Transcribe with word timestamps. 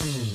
Mm-hmm. 0.00 0.29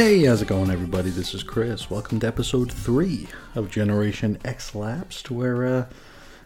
Hey, 0.00 0.24
how's 0.24 0.40
it 0.40 0.48
going, 0.48 0.70
everybody? 0.70 1.10
This 1.10 1.34
is 1.34 1.42
Chris. 1.42 1.90
Welcome 1.90 2.20
to 2.20 2.26
episode 2.26 2.72
three 2.72 3.28
of 3.54 3.70
Generation 3.70 4.38
X 4.46 4.74
Lapsed, 4.74 5.30
where, 5.30 5.66
uh, 5.66 5.86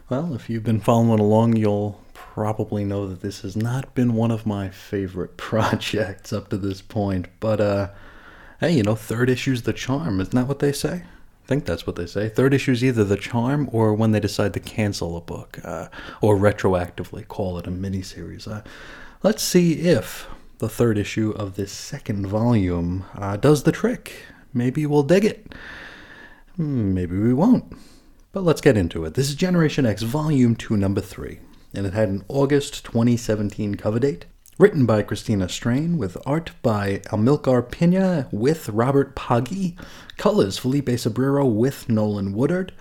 well, 0.09 0.33
if 0.35 0.49
you've 0.49 0.65
been 0.65 0.81
following 0.81 1.21
along, 1.21 1.55
you'll 1.55 2.03
probably 2.13 2.83
know 2.83 3.07
that 3.07 3.21
this 3.21 3.43
has 3.43 3.55
not 3.55 3.95
been 3.95 4.13
one 4.13 4.29
of 4.29 4.45
my 4.45 4.67
favorite 4.67 5.37
projects 5.37 6.33
up 6.33 6.49
to 6.49 6.57
this 6.57 6.81
point. 6.81 7.27
But, 7.39 7.61
uh, 7.61 7.91
hey, 8.59 8.73
you 8.73 8.83
know, 8.83 8.93
third 8.93 9.29
issue's 9.29 9.61
the 9.61 9.71
charm. 9.71 10.19
Isn't 10.19 10.35
that 10.35 10.49
what 10.49 10.59
they 10.59 10.73
say? 10.73 11.03
I 11.05 11.47
think 11.47 11.63
that's 11.63 11.87
what 11.87 11.95
they 11.95 12.07
say. 12.07 12.27
Third 12.27 12.53
issue's 12.53 12.83
either 12.83 13.05
the 13.05 13.15
charm 13.15 13.69
or 13.71 13.93
when 13.93 14.11
they 14.11 14.19
decide 14.19 14.53
to 14.55 14.59
cancel 14.59 15.15
a 15.15 15.21
book, 15.21 15.59
uh, 15.63 15.87
or 16.19 16.35
retroactively 16.35 17.25
call 17.25 17.57
it 17.57 17.67
a 17.67 17.71
miniseries. 17.71 18.49
Uh, 18.49 18.63
let's 19.23 19.41
see 19.41 19.79
if 19.79 20.27
the 20.59 20.69
third 20.69 20.97
issue 20.97 21.31
of 21.31 21.55
this 21.55 21.71
second 21.71 22.27
volume 22.27 23.05
uh, 23.15 23.37
does 23.37 23.63
the 23.63 23.71
trick. 23.71 24.23
Maybe 24.53 24.85
we'll 24.85 25.03
dig 25.03 25.25
it. 25.25 25.53
Hmm, 26.55 26.93
Maybe 26.93 27.17
we 27.17 27.33
won't. 27.33 27.73
But 28.31 28.43
let's 28.43 28.61
get 28.61 28.77
into 28.77 29.05
it. 29.05 29.13
This 29.13 29.29
is 29.29 29.35
Generation 29.35 29.85
X 29.85 30.01
Volume 30.01 30.55
2, 30.55 30.75
Number 30.77 31.01
3, 31.01 31.39
and 31.73 31.85
it 31.85 31.93
had 31.93 32.09
an 32.09 32.23
August 32.27 32.83
2017 32.85 33.75
cover 33.75 33.99
date. 33.99 34.25
Written 34.57 34.85
by 34.85 35.01
Christina 35.01 35.49
Strain, 35.49 35.97
with 35.97 36.17
art 36.25 36.51
by 36.61 36.99
Amilcar 37.11 37.69
Pinna, 37.69 38.29
with 38.31 38.69
Roberto 38.69 39.11
Poggi, 39.11 39.77
colors 40.15 40.57
Felipe 40.57 40.87
Sobreiro 40.87 41.45
with 41.53 41.89
Nolan 41.89 42.31
Woodard, 42.31 42.71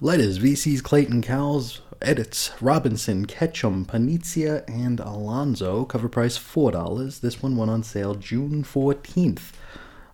letters 0.00 0.38
VC's 0.38 0.80
Clayton 0.82 1.22
Cowles, 1.22 1.80
edits 2.02 2.50
Robinson, 2.60 3.26
Ketchum, 3.26 3.84
Paniccia, 3.84 4.68
and 4.68 5.00
Alonso. 5.00 5.84
Cover 5.84 6.08
price 6.08 6.38
$4. 6.38 7.20
This 7.20 7.42
one 7.42 7.56
went 7.56 7.70
on 7.70 7.82
sale 7.82 8.14
June 8.14 8.62
14th 8.64 9.52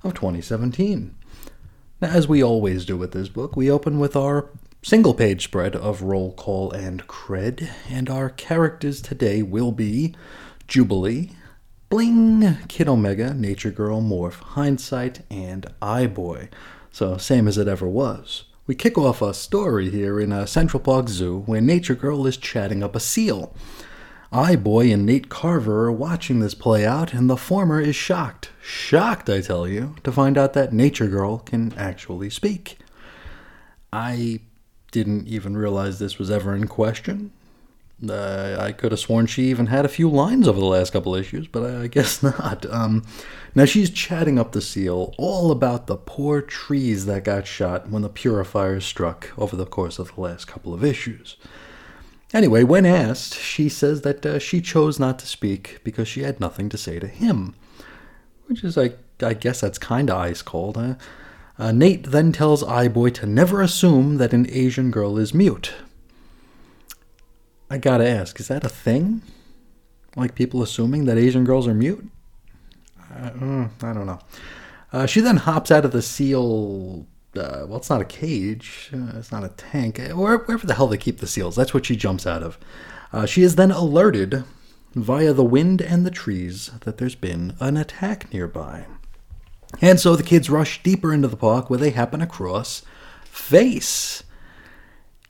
of 0.03 0.15
2017. 0.15 1.15
Now, 2.01 2.09
as 2.09 2.29
we 2.29 2.43
always 2.43 2.85
do 2.85 2.97
with 2.97 3.13
this 3.13 3.29
book, 3.29 3.57
we 3.57 3.71
open 3.71 3.99
with 3.99 4.15
our 4.15 4.51
single 4.83 5.15
page 5.15 5.45
spread 5.45 5.75
of 5.75 6.03
roll 6.03 6.33
call 6.33 6.71
and 6.71 7.07
cred, 7.07 7.69
and 7.89 8.09
our 8.09 8.31
characters 8.31 9.03
today 9.03 9.43
will 9.43 9.73
be 9.73 10.15
Jubilee, 10.69 11.33
Bling, 11.89 12.59
Kid 12.69 12.89
Omega, 12.89 13.35
Nature 13.35 13.71
Girl, 13.71 14.01
Morph, 14.01 14.41
Hindsight, 14.41 15.23
and 15.31 15.67
Eye 15.83 16.07
Boy. 16.07 16.49
So, 16.93 17.17
same 17.17 17.49
as 17.49 17.59
it 17.59 17.67
ever 17.67 17.89
was. 17.89 18.45
We 18.69 18.75
kick 18.75 18.99
off 18.99 19.23
our 19.23 19.33
story 19.33 19.89
here 19.89 20.21
in 20.21 20.31
a 20.31 20.47
Central 20.47 20.83
Park 20.83 21.09
Zoo 21.09 21.39
where 21.47 21.63
Nature 21.63 21.95
Girl 21.95 22.27
is 22.27 22.37
chatting 22.37 22.83
up 22.83 22.95
a 22.95 23.01
seal. 23.01 23.57
Eyeboy 24.31 24.93
and 24.93 25.07
Nate 25.07 25.31
Carver 25.31 25.87
are 25.87 25.93
watching 25.93 26.41
this 26.41 26.53
play 26.53 26.85
out, 26.85 27.15
and 27.15 27.31
the 27.31 27.37
former 27.39 27.81
is 27.81 27.97
shocked, 27.97 28.51
shocked, 28.61 29.31
I 29.31 29.41
tell 29.41 29.67
you, 29.67 29.97
to 30.05 30.13
find 30.13 30.37
out 30.37 30.53
that 30.53 30.75
Nature 30.75 31.07
Girl 31.07 31.39
can 31.39 31.73
actually 31.79 32.29
speak. 32.29 32.77
I 33.91 34.41
didn't 34.91 35.29
even 35.29 35.57
realize 35.57 35.99
this 35.99 36.19
was 36.19 36.31
ever 36.31 36.55
in 36.55 36.69
question. 36.69 37.33
Uh, 38.07 38.57
I 38.61 38.71
could 38.71 38.93
have 38.93 39.01
sworn 39.01 39.27
she 39.27 39.51
even 39.51 39.67
had 39.67 39.85
a 39.85 39.89
few 39.89 40.09
lines 40.09 40.47
over 40.47 40.61
the 40.61 40.67
last 40.67 40.93
couple 40.93 41.17
issues, 41.17 41.49
but 41.49 41.65
I, 41.65 41.83
I 41.83 41.87
guess 41.89 42.23
not. 42.23 42.65
Um, 42.71 43.05
now 43.55 43.65
she's 43.65 43.91
chatting 43.91 44.39
up 44.39 44.53
the 44.53 44.61
seal 44.61 45.15
all 45.19 45.51
about 45.51 45.89
the 45.89 45.97
poor 45.97 46.41
trees 46.41 47.07
that 47.07 47.25
got 47.25 47.47
shot 47.47 47.89
when 47.89 48.03
the 48.03 48.09
purifiers 48.09 48.85
struck 48.85 49.31
over 49.37 49.57
the 49.57 49.67
course 49.67 49.99
of 49.99 50.15
the 50.15 50.21
last 50.21 50.47
couple 50.47 50.73
of 50.73 50.85
issues. 50.85 51.37
Anyway, 52.33 52.63
when 52.63 52.87
asked, 52.87 53.35
she 53.35 53.69
says 53.69 54.03
that 54.03 54.25
uh, 54.25 54.39
she 54.39 54.61
chose 54.61 55.01
not 55.01 55.19
to 55.19 55.27
speak 55.27 55.81
because 55.83 56.07
she 56.07 56.23
had 56.23 56.39
nothing 56.39 56.69
to 56.69 56.79
say 56.79 56.99
to 56.99 57.09
him, 57.09 57.55
which 58.47 58.63
is, 58.63 58.77
I, 58.79 58.93
I 59.21 59.35
guess, 59.35 59.63
that's 59.63 59.79
kind 59.79 60.11
of 60.11 60.19
ice 60.19 60.43
cold. 60.43 60.77
Huh? 60.77 60.95
Uh, 61.59 61.73
Nate 61.73 62.05
then 62.05 62.31
tells 62.31 62.63
Eyeboy 62.63 63.15
to 63.15 63.27
never 63.27 63.61
assume 63.63 64.19
that 64.19 64.35
an 64.35 64.47
Asian 64.51 64.91
girl 64.91 65.19
is 65.19 65.35
mute. 65.35 65.73
I 67.71 67.79
gotta 67.79 68.09
ask, 68.09 68.39
is 68.41 68.49
that 68.49 68.65
a 68.65 68.69
thing? 68.69 69.23
Like 70.17 70.35
people 70.35 70.63
assuming 70.63 71.05
that 71.05 71.19
Asian 71.19 71.45
girls 71.45 71.69
are 71.69 71.75
mute? 71.75 72.09
I, 73.11 73.31
mm, 73.31 73.71
I 73.83 73.93
don't 73.93 74.07
know. 74.07 74.19
Uh, 74.93 75.07
she 75.07 75.21
then 75.21 75.37
hops 75.37 75.71
out 75.71 75.85
of 75.85 75.93
the 75.93 76.03
seal. 76.03 77.07
Uh, 77.37 77.67
well, 77.69 77.77
it's 77.77 77.91
not 77.91 78.01
a 78.01 78.07
cage. 78.07 78.91
Uh, 78.93 79.19
it's 79.19 79.31
not 79.31 79.45
a 79.45 79.49
tank. 79.51 80.01
uh, 80.01 80.15
Where, 80.17 80.39
wherever 80.39 80.67
the 80.67 80.75
hell 80.75 80.87
they 80.87 80.97
keep 80.97 81.19
the 81.19 81.27
seals. 81.27 81.57
That's 81.57 81.75
what 81.75 81.87
she 81.87 81.95
jumps 81.95 82.27
out 82.27 82.43
of. 82.43 82.59
Uh, 83.13 83.27
she 83.27 83.43
is 83.43 83.57
then 83.57 83.71
alerted 83.71 84.45
via 84.95 85.33
the 85.33 85.45
wind 85.45 85.83
and 85.83 86.07
the 86.07 86.11
trees 86.11 86.71
that 86.81 86.97
there's 86.99 87.15
been 87.15 87.55
an 87.61 87.77
attack 87.77 88.33
nearby. 88.33 88.87
And 89.83 90.01
so 90.01 90.17
the 90.17 90.23
kids 90.23 90.49
rush 90.49 90.83
deeper 90.83 91.13
into 91.13 91.29
the 91.29 91.37
park 91.37 91.69
where 91.69 91.79
they 91.79 91.91
happen 91.91 92.23
across 92.23 92.83
Face. 93.25 94.23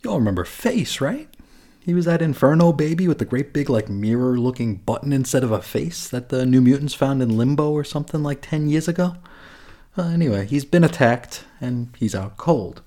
You 0.03 0.11
all 0.11 0.19
remember 0.19 0.45
Face, 0.45 1.01
right? 1.01 1.29
He 1.89 1.95
was 1.95 2.05
that 2.05 2.21
Inferno 2.21 2.75
baby 2.75 3.09
with 3.09 3.17
the 3.17 3.25
great 3.25 3.55
big, 3.55 3.71
like, 3.71 3.89
mirror 3.89 4.39
looking 4.39 4.75
button 4.75 5.11
instead 5.11 5.43
of 5.43 5.51
a 5.51 5.63
face 5.63 6.07
that 6.07 6.29
the 6.29 6.45
New 6.45 6.61
Mutants 6.61 6.93
found 6.93 7.23
in 7.23 7.39
Limbo 7.39 7.71
or 7.71 7.83
something 7.83 8.23
like 8.23 8.43
10 8.43 8.69
years 8.69 8.89
ago. 8.89 9.17
Uh, 9.97 10.09
anyway, 10.09 10.45
he's 10.45 10.67
been 10.67 10.85
attacked 10.85 11.45
and 11.63 11.89
he's 11.99 12.15
out 12.15 12.37
cold. 12.37 12.83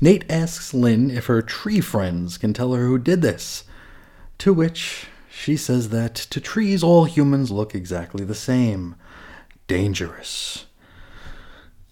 Nate 0.00 0.24
asks 0.30 0.72
Lin 0.72 1.10
if 1.10 1.26
her 1.26 1.42
tree 1.42 1.82
friends 1.82 2.38
can 2.38 2.54
tell 2.54 2.72
her 2.72 2.86
who 2.86 2.96
did 2.96 3.20
this, 3.20 3.64
to 4.38 4.54
which 4.54 5.08
she 5.30 5.54
says 5.54 5.90
that 5.90 6.14
to 6.14 6.40
trees 6.40 6.82
all 6.82 7.04
humans 7.04 7.50
look 7.50 7.74
exactly 7.74 8.24
the 8.24 8.34
same. 8.34 8.94
Dangerous. 9.66 10.64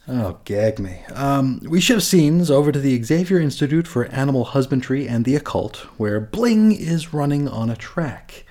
Oh, 0.07 0.39
gag 0.45 0.79
me. 0.79 1.01
Um, 1.15 1.61
we 1.67 1.81
shift 1.81 2.03
scenes 2.03 2.51
over 2.51 2.71
to 2.71 2.79
the 2.79 3.03
Xavier 3.03 3.41
Institute 3.41 3.87
for 3.87 4.05
Animal 4.07 4.45
Husbandry 4.45 5.09
and 5.09 5.25
the 5.25 5.35
Occult, 5.35 5.77
where 5.97 6.21
Bling 6.21 6.73
is 6.73 7.15
running 7.15 7.49
on 7.49 7.71
a 7.71 7.77
track. 7.77 8.45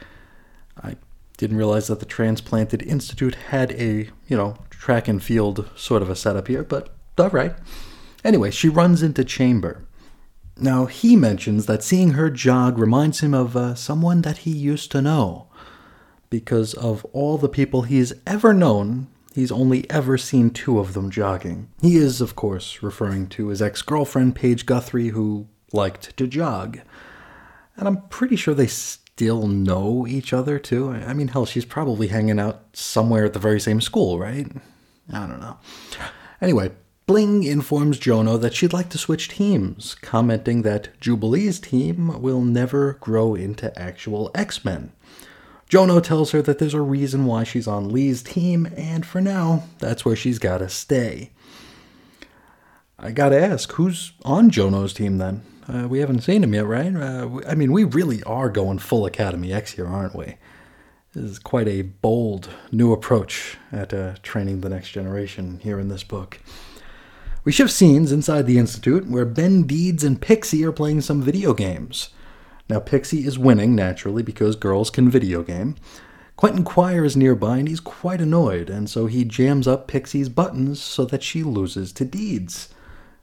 I 0.82 0.96
didn't 1.38 1.58
realize 1.58 1.88
that 1.88 2.00
the 2.00 2.08
Transplanted 2.08 2.82
Institute 2.82 3.36
had 3.36 3.72
a, 3.74 4.10
you 4.28 4.36
know, 4.36 4.58
track 4.72 5.08
and 5.08 5.22
field 5.22 5.70
sort 5.76 6.02
of 6.02 6.10
a 6.10 6.16
setup 6.16 6.48
here, 6.48 6.64
but 6.64 6.90
all 7.20 7.30
right. 7.30 7.54
Anyway, 8.24 8.50
she 8.50 8.68
runs 8.68 9.04
into 9.04 9.24
Chamber. 9.24 9.86
Now, 10.58 10.86
he 10.86 11.16
mentions 11.16 11.68
that 11.68 11.84
seeing 11.84 12.12
her 12.12 12.32
jog 12.32 12.80
reminds 12.80 13.20
him 13.20 13.34
of 13.36 13.56
uh, 13.56 13.76
someone 13.76 14.24
that 14.24 14.40
he 14.40 14.52
used 14.52 14.92
to 14.92 15.02
know. 15.02 15.48
Because 16.32 16.74
of 16.74 17.06
all 17.14 17.38
the 17.38 17.50
people 17.50 17.84
he's 17.84 18.14
ever 18.26 18.54
known, 18.54 19.08
he's 19.34 19.52
only 19.52 19.90
ever 19.90 20.18
seen 20.18 20.50
two 20.50 20.80
of 20.80 20.94
them 20.94 21.10
jogging. 21.10 21.70
He 21.82 21.98
is, 21.98 22.22
of 22.22 22.36
course, 22.36 22.84
referring 22.84 23.28
to 23.30 23.48
his 23.48 23.62
ex 23.62 23.82
girlfriend, 23.82 24.36
Paige 24.36 24.66
Guthrie, 24.66 25.10
who 25.10 25.48
liked 25.72 26.16
to 26.18 26.28
jog. 26.28 26.80
And 27.76 27.88
I'm 27.88 28.02
pretty 28.10 28.36
sure 28.36 28.54
they 28.54 28.68
still 28.68 29.48
know 29.48 30.06
each 30.08 30.34
other, 30.34 30.60
too. 30.60 30.92
I 30.92 31.14
mean, 31.14 31.30
hell, 31.30 31.46
she's 31.46 31.66
probably 31.66 32.08
hanging 32.08 32.40
out 32.40 32.64
somewhere 32.74 33.26
at 33.26 33.34
the 33.34 33.40
very 33.40 33.60
same 33.60 33.82
school, 33.82 34.20
right? 34.20 34.48
I 35.12 35.28
don't 35.28 35.40
know. 35.40 35.58
Anyway, 36.42 36.72
Bling 37.06 37.44
informs 37.44 38.00
Jono 38.00 38.40
that 38.40 38.54
she'd 38.54 38.72
like 38.72 38.90
to 38.90 38.98
switch 38.98 39.28
teams, 39.28 39.96
commenting 39.96 40.62
that 40.62 40.90
Jubilee's 41.02 41.60
team 41.60 42.22
will 42.22 42.42
never 42.42 42.94
grow 42.94 43.36
into 43.36 43.78
actual 43.78 44.32
X 44.34 44.64
Men. 44.64 44.94
Jono 45.74 46.04
tells 46.04 46.30
her 46.34 46.42
that 46.44 46.60
there's 46.60 46.76
a 46.76 46.82
reason 46.82 47.26
why 47.26 47.44
she's 47.44 47.68
on 47.68 47.92
Lee's 47.92 48.22
team, 48.22 48.72
and 48.78 49.04
for 49.04 49.20
now, 49.20 49.64
that's 49.80 50.06
where 50.06 50.16
she's 50.16 50.38
gotta 50.38 50.70
stay. 50.70 51.32
I 53.00 53.10
gotta 53.10 53.42
ask, 53.42 53.72
who's 53.72 54.12
on 54.24 54.52
Jono's 54.52 54.94
team 54.94 55.18
then? 55.18 55.42
Uh, 55.68 55.88
we 55.88 55.98
haven't 55.98 56.22
seen 56.22 56.44
him 56.44 56.54
yet, 56.54 56.68
right? 56.68 56.96
Uh, 56.96 57.40
I 57.48 57.56
mean, 57.56 57.72
we 57.72 57.86
really 57.86 58.22
are 58.22 58.50
going 58.50 58.78
full 58.78 59.08
Academy 59.08 59.52
X 59.52 59.72
here, 59.72 59.88
aren't 59.88 60.16
we? 60.16 60.36
This 61.14 61.24
is 61.24 61.40
quite 61.40 61.68
a 61.68 61.82
bold 61.82 62.50
new 62.72 62.94
approach 62.94 63.58
at 63.72 63.96
uh, 63.96 64.14
training 64.22 64.62
the 64.62 64.70
next 64.70 64.90
generation 64.90 65.60
here 65.64 65.80
in 65.80 65.88
this 65.88 66.04
book. 66.04 66.40
We 67.44 67.52
shift 67.52 67.72
scenes 67.72 68.12
inside 68.12 68.46
the 68.46 68.60
Institute 68.60 69.08
where 69.08 69.26
Ben 69.26 69.64
Deeds 69.64 70.04
and 70.04 70.22
Pixie 70.22 70.64
are 70.66 70.72
playing 70.72 71.02
some 71.02 71.24
video 71.24 71.56
games. 71.56 72.10
Now, 72.70 72.80
Pixie 72.80 73.26
is 73.26 73.38
winning, 73.38 73.76
naturally, 73.76 74.24
because 74.24 74.56
girls 74.56 74.90
can 74.90 75.10
video 75.10 75.44
game. 75.44 75.76
Quentin 76.36 76.64
Quire 76.64 77.06
is 77.06 77.16
nearby 77.16 77.58
and 77.60 77.68
he's 77.68 77.80
quite 77.80 78.20
annoyed, 78.20 78.70
and 78.70 78.90
so 78.90 79.06
he 79.06 79.24
jams 79.24 79.68
up 79.68 79.88
Pixie's 79.88 80.30
buttons 80.30 80.82
so 80.82 81.06
that 81.06 81.24
she 81.24 81.44
loses 81.44 81.92
to 81.94 82.06
Deeds. 82.06 82.70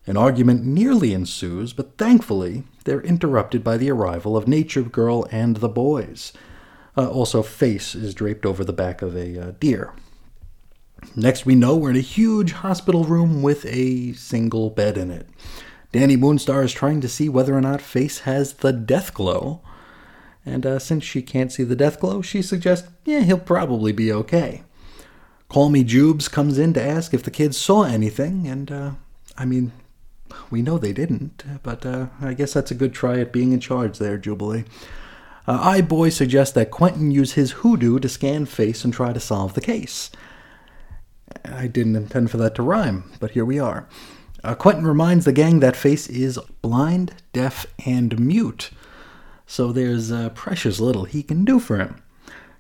An 0.07 0.17
argument 0.17 0.65
nearly 0.65 1.13
ensues, 1.13 1.73
but 1.73 1.99
thankfully, 1.99 2.65
they're 2.85 3.03
interrupted 3.03 3.63
by 3.63 3.77
the 3.77 3.91
arrival 3.91 4.37
of 4.37 4.49
Nature 4.49 4.83
Girl 4.83 5.27
and 5.31 5.57
the 5.57 5.69
boys. 5.69 6.33
Uh, 6.97 7.11
also, 7.11 7.43
Face 7.43 7.95
is 7.95 8.15
draped 8.15 8.47
over 8.47 8.65
the 8.65 8.73
back 8.73 9.03
of 9.03 9.17
a 9.17 9.39
uh, 9.39 9.53
deer. 9.61 9.93
Next, 11.17 11.45
we 11.47 11.55
know 11.55 11.77
we're 11.77 11.91
in 11.91 11.97
a 11.97 12.01
huge 12.01 12.53
hospital 12.53 13.05
room 13.05 13.43
with 13.43 13.67
a 13.67 14.13
single 14.15 14.71
bed 14.71 14.97
in 14.97 15.11
it. 15.11 15.29
Danny 15.93 16.17
Moonstar 16.17 16.65
is 16.65 16.73
trying 16.73 17.01
to 17.01 17.09
see 17.09 17.29
whether 17.29 17.57
or 17.57 17.61
not 17.61 17.81
Face 17.81 18.21
has 18.21 18.55
the 18.55 18.73
death 18.73 19.13
glow. 19.13 19.61
And 20.47 20.65
uh, 20.65 20.79
since 20.79 21.05
she 21.05 21.21
can't 21.21 21.53
see 21.53 21.65
the 21.65 21.77
death 21.77 22.01
glow, 22.01 22.23
she 22.23 22.43
suggests, 22.43 22.89
yeah, 23.05 23.21
he'll 23.21 23.39
probably 23.39 23.93
be 23.93 24.13
okay. 24.13 24.63
Call 25.49 25.69
Me 25.69 25.85
Jubes 25.85 26.31
comes 26.31 26.59
in 26.59 26.73
to 26.75 26.83
ask 26.83 27.13
if 27.13 27.23
the 27.23 27.31
kids 27.31 27.57
saw 27.57 27.83
anything, 27.83 28.47
and, 28.47 28.71
uh, 28.71 28.91
I 29.37 29.45
mean, 29.45 29.73
we 30.49 30.63
know 30.63 30.79
they 30.79 30.93
didn't, 30.93 31.45
but 31.63 31.85
uh, 31.85 32.07
I 32.21 32.35
guess 32.35 32.53
that's 32.53 32.71
a 32.71 32.77
good 32.77 32.95
try 32.95 33.19
at 33.19 33.33
being 33.33 33.53
in 33.53 33.61
charge 33.61 33.99
there, 33.99 34.17
Jubilee. 34.17 34.65
Uh, 35.47 35.83
boy 35.83 36.11
suggests 36.11 36.55
that 36.55 36.71
Quentin 36.71 37.11
use 37.11 37.33
his 37.33 37.51
hoodoo 37.51 37.99
to 37.99 38.09
scan 38.09 38.47
Face 38.47 38.85
and 38.85 38.95
try 38.95 39.13
to 39.13 39.19
solve 39.19 39.55
the 39.55 39.61
case. 39.61 40.11
I 41.45 41.67
didn't 41.67 41.97
intend 41.97 42.31
for 42.31 42.37
that 42.37 42.55
to 42.55 42.63
rhyme, 42.63 43.11
but 43.19 43.33
here 43.33 43.45
we 43.45 43.59
are. 43.59 43.89
Uh, 44.43 44.55
Quentin 44.55 44.87
reminds 44.87 45.25
the 45.25 45.33
gang 45.33 45.61
that 45.61 45.77
Face 45.77 46.09
is 46.09 46.39
blind, 46.63 47.15
deaf, 47.33 47.67
and 47.85 48.19
mute, 48.19 48.71
so 49.47 49.71
there's 49.71 50.11
uh, 50.11 50.31
precious 50.31 50.81
little 50.81 51.05
he 51.05 51.23
can 51.23 51.45
do 51.45 51.59
for 51.59 51.77
him. 51.77 52.03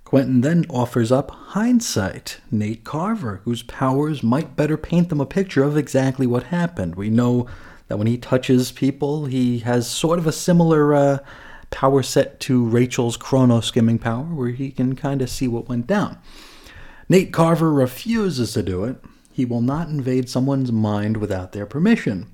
Quentin 0.04 0.40
then 0.40 0.66
offers 0.68 1.12
up 1.12 1.30
Hindsight, 1.30 2.40
Nate 2.50 2.84
Carver, 2.84 3.40
whose 3.44 3.62
powers 3.62 4.22
might 4.22 4.56
better 4.56 4.76
paint 4.76 5.08
them 5.08 5.20
a 5.20 5.26
picture 5.26 5.62
of 5.62 5.76
exactly 5.76 6.26
what 6.26 6.44
happened. 6.44 6.96
We 6.96 7.10
know 7.10 7.46
that 7.86 7.96
when 7.96 8.08
he 8.08 8.18
touches 8.18 8.72
people, 8.72 9.26
he 9.26 9.60
has 9.60 9.88
sort 9.88 10.18
of 10.18 10.26
a 10.26 10.32
similar 10.32 10.92
uh, 10.94 11.18
power 11.70 12.02
set 12.02 12.40
to 12.40 12.64
Rachel's 12.64 13.16
chrono 13.16 13.60
skimming 13.60 13.98
power, 13.98 14.24
where 14.24 14.50
he 14.50 14.70
can 14.70 14.96
kind 14.96 15.22
of 15.22 15.30
see 15.30 15.48
what 15.48 15.68
went 15.68 15.86
down. 15.86 16.18
Nate 17.08 17.32
Carver 17.32 17.72
refuses 17.72 18.52
to 18.52 18.62
do 18.62 18.84
it. 18.84 18.96
He 19.40 19.46
will 19.46 19.62
not 19.62 19.88
invade 19.88 20.28
someone's 20.28 20.70
mind 20.70 21.16
without 21.16 21.52
their 21.52 21.64
permission. 21.64 22.30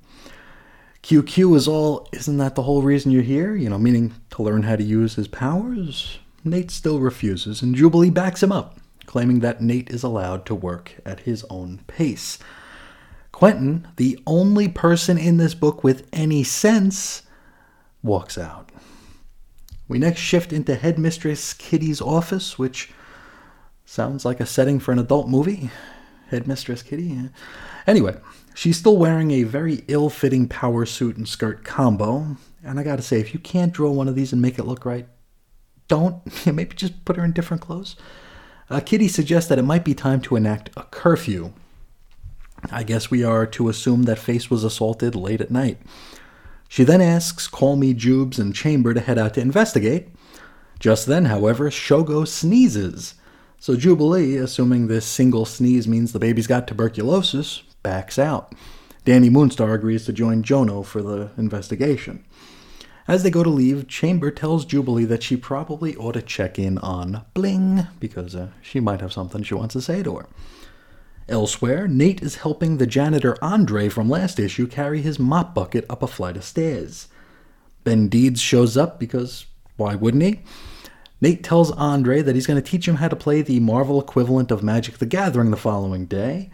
QQ 1.03 1.55
is 1.55 1.65
all, 1.65 2.05
isn't 2.11 2.35
that 2.35 2.55
the 2.55 2.63
whole 2.63 2.81
reason 2.81 3.13
you're 3.13 3.21
here? 3.21 3.55
You 3.55 3.69
know, 3.69 3.77
meaning 3.77 4.13
to 4.31 4.43
learn 4.43 4.63
how 4.63 4.75
to 4.75 4.83
use 4.83 5.15
his 5.15 5.29
powers? 5.29 6.19
Nate 6.43 6.69
still 6.69 6.99
refuses, 6.99 7.61
and 7.61 7.75
Jubilee 7.75 8.09
backs 8.09 8.43
him 8.43 8.51
up, 8.51 8.81
claiming 9.05 9.39
that 9.39 9.61
Nate 9.61 9.89
is 9.89 10.03
allowed 10.03 10.45
to 10.47 10.53
work 10.53 10.95
at 11.05 11.21
his 11.21 11.45
own 11.49 11.79
pace. 11.87 12.39
Quentin, 13.31 13.87
the 13.95 14.19
only 14.27 14.67
person 14.67 15.17
in 15.17 15.37
this 15.37 15.53
book 15.53 15.85
with 15.85 16.09
any 16.11 16.43
sense, 16.43 17.21
walks 18.03 18.37
out. 18.37 18.69
We 19.87 19.97
next 19.97 20.19
shift 20.19 20.51
into 20.51 20.75
Headmistress 20.75 21.53
Kitty's 21.53 22.01
office, 22.01 22.59
which 22.59 22.91
sounds 23.85 24.25
like 24.25 24.41
a 24.41 24.45
setting 24.45 24.81
for 24.81 24.91
an 24.91 24.99
adult 24.99 25.29
movie. 25.29 25.71
Headmistress 26.29 26.83
Kitty. 26.83 27.03
yeah. 27.03 27.27
Anyway, 27.85 28.17
she's 28.53 28.77
still 28.77 28.97
wearing 28.97 29.31
a 29.31 29.43
very 29.43 29.83
ill 29.87 30.09
fitting 30.09 30.47
power 30.47 30.85
suit 30.85 31.17
and 31.17 31.27
skirt 31.27 31.63
combo. 31.63 32.37
And 32.63 32.79
I 32.79 32.83
gotta 32.83 33.01
say, 33.01 33.19
if 33.19 33.33
you 33.33 33.39
can't 33.39 33.73
draw 33.73 33.91
one 33.91 34.07
of 34.07 34.15
these 34.15 34.33
and 34.33 34.41
make 34.41 34.59
it 34.59 34.65
look 34.65 34.85
right, 34.85 35.07
don't. 35.87 36.21
Maybe 36.45 36.75
just 36.75 37.05
put 37.05 37.15
her 37.15 37.23
in 37.25 37.31
different 37.31 37.61
clothes. 37.61 37.95
Uh, 38.69 38.81
Kitty 38.81 39.07
suggests 39.07 39.49
that 39.49 39.59
it 39.59 39.63
might 39.63 39.85
be 39.85 39.93
time 39.93 40.19
to 40.21 40.35
enact 40.35 40.69
a 40.75 40.83
curfew. 40.83 41.53
I 42.71 42.83
guess 42.83 43.09
we 43.09 43.23
are 43.23 43.45
to 43.45 43.69
assume 43.69 44.03
that 44.03 44.19
Face 44.19 44.49
was 44.49 44.63
assaulted 44.63 45.15
late 45.15 45.41
at 45.41 45.51
night. 45.51 45.77
She 46.67 46.83
then 46.83 46.99
asks 46.99 47.47
Call 47.47 47.77
Me 47.77 47.93
Jubes 47.93 48.37
and 48.39 48.53
Chamber 48.53 48.93
to 48.93 48.99
head 48.99 49.17
out 49.17 49.35
to 49.35 49.41
investigate. 49.41 50.09
Just 50.79 51.05
then, 51.07 51.25
however, 51.25 51.69
Shogo 51.69 52.27
sneezes. 52.27 53.13
So 53.59 53.75
Jubilee, 53.75 54.37
assuming 54.37 54.87
this 54.87 55.05
single 55.05 55.45
sneeze 55.45 55.87
means 55.87 56.11
the 56.11 56.19
baby's 56.19 56.47
got 56.47 56.67
tuberculosis, 56.67 57.63
backs 57.81 58.19
out. 58.19 58.53
Danny 59.03 59.29
Moonstar 59.29 59.73
agrees 59.73 60.05
to 60.05 60.13
join 60.13 60.43
Jono 60.43 60.85
for 60.85 61.01
the 61.01 61.31
investigation. 61.37 62.23
As 63.07 63.23
they 63.23 63.29
go 63.29 63.41
to 63.41 63.49
leave, 63.49 63.87
Chamber 63.87 64.31
tells 64.31 64.65
Jubilee 64.65 65.05
that 65.05 65.23
she 65.23 65.37
probably 65.37 65.95
ought 65.95 66.11
to 66.13 66.21
check 66.21 66.59
in 66.59 66.77
on 66.79 67.23
Bling, 67.33 67.87
because 67.99 68.35
uh, 68.35 68.49
she 68.61 68.81
might 68.81 68.99
have 68.99 69.13
something 69.13 69.43
she 69.43 69.53
wants 69.53 69.73
to 69.73 69.81
say 69.81 70.03
to 70.03 70.17
her. 70.17 70.27
Elsewhere, 71.29 71.87
Nate 71.87 72.21
is 72.21 72.35
helping 72.35 72.77
the 72.77 72.87
janitor 72.87 73.37
Andre 73.41 73.89
from 73.89 74.09
last 74.09 74.39
issue 74.39 74.67
carry 74.67 75.01
his 75.01 75.19
mop 75.19 75.53
bucket 75.55 75.85
up 75.89 76.03
a 76.03 76.07
flight 76.07 76.37
of 76.37 76.43
stairs. 76.43 77.07
Ben 77.83 78.09
Deeds 78.09 78.41
shows 78.41 78.75
up 78.75 78.99
because 78.99 79.45
why 79.77 79.95
wouldn't 79.95 80.23
he? 80.23 80.39
Nate 81.19 81.43
tells 81.43 81.71
Andre 81.71 82.21
that 82.21 82.35
he's 82.35 82.47
going 82.47 82.61
to 82.61 82.69
teach 82.69 82.87
him 82.87 82.95
how 82.95 83.07
to 83.07 83.15
play 83.15 83.41
the 83.41 83.59
Marvel 83.59 83.99
equivalent 83.99 84.51
of 84.51 84.63
Magic 84.63 84.97
the 84.97 85.05
Gathering 85.05 85.51
the 85.51 85.57
following 85.57 86.05
day. 86.05 86.51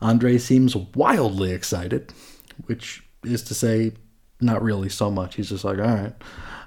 Andre 0.00 0.38
seems 0.38 0.76
wildly 0.76 1.52
excited, 1.52 2.12
which 2.66 3.02
is 3.24 3.42
to 3.42 3.54
say, 3.54 3.92
not 4.40 4.62
really 4.62 4.88
so 4.88 5.10
much. 5.10 5.34
He's 5.34 5.50
just 5.50 5.64
like, 5.64 5.78
all 5.78 5.84
right. 5.84 6.14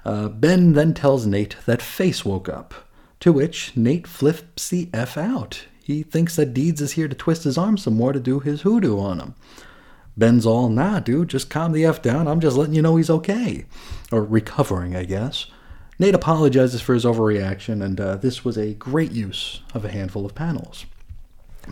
Uh, 0.04 0.28
ben 0.28 0.72
then 0.74 0.94
tells 0.94 1.26
Nate 1.26 1.56
that 1.66 1.82
Face 1.82 2.24
woke 2.24 2.48
up, 2.48 2.74
to 3.20 3.32
which 3.32 3.76
Nate 3.76 4.06
flips 4.06 4.68
the 4.68 4.90
F 4.92 5.16
out. 5.16 5.64
He 5.82 6.02
thinks 6.02 6.36
that 6.36 6.54
Deeds 6.54 6.80
is 6.80 6.92
here 6.92 7.08
to 7.08 7.14
twist 7.14 7.44
his 7.44 7.58
arm 7.58 7.76
some 7.76 7.94
more 7.94 8.12
to 8.12 8.20
do 8.20 8.40
his 8.40 8.62
hoodoo 8.62 8.98
on 8.98 9.20
him. 9.20 9.34
Ben's 10.16 10.44
all, 10.44 10.68
nah, 10.68 11.00
dude, 11.00 11.28
just 11.28 11.50
calm 11.50 11.72
the 11.72 11.84
F 11.84 12.02
down. 12.02 12.28
I'm 12.28 12.40
just 12.40 12.56
letting 12.56 12.74
you 12.74 12.82
know 12.82 12.96
he's 12.96 13.10
okay. 13.10 13.64
Or 14.12 14.22
recovering, 14.22 14.94
I 14.94 15.04
guess. 15.04 15.46
Nate 15.98 16.14
apologizes 16.14 16.80
for 16.80 16.94
his 16.94 17.04
overreaction, 17.04 17.84
and 17.84 18.00
uh, 18.00 18.16
this 18.16 18.44
was 18.44 18.56
a 18.56 18.74
great 18.74 19.12
use 19.12 19.60
of 19.74 19.84
a 19.84 19.90
handful 19.90 20.26
of 20.26 20.34
panels. 20.34 20.86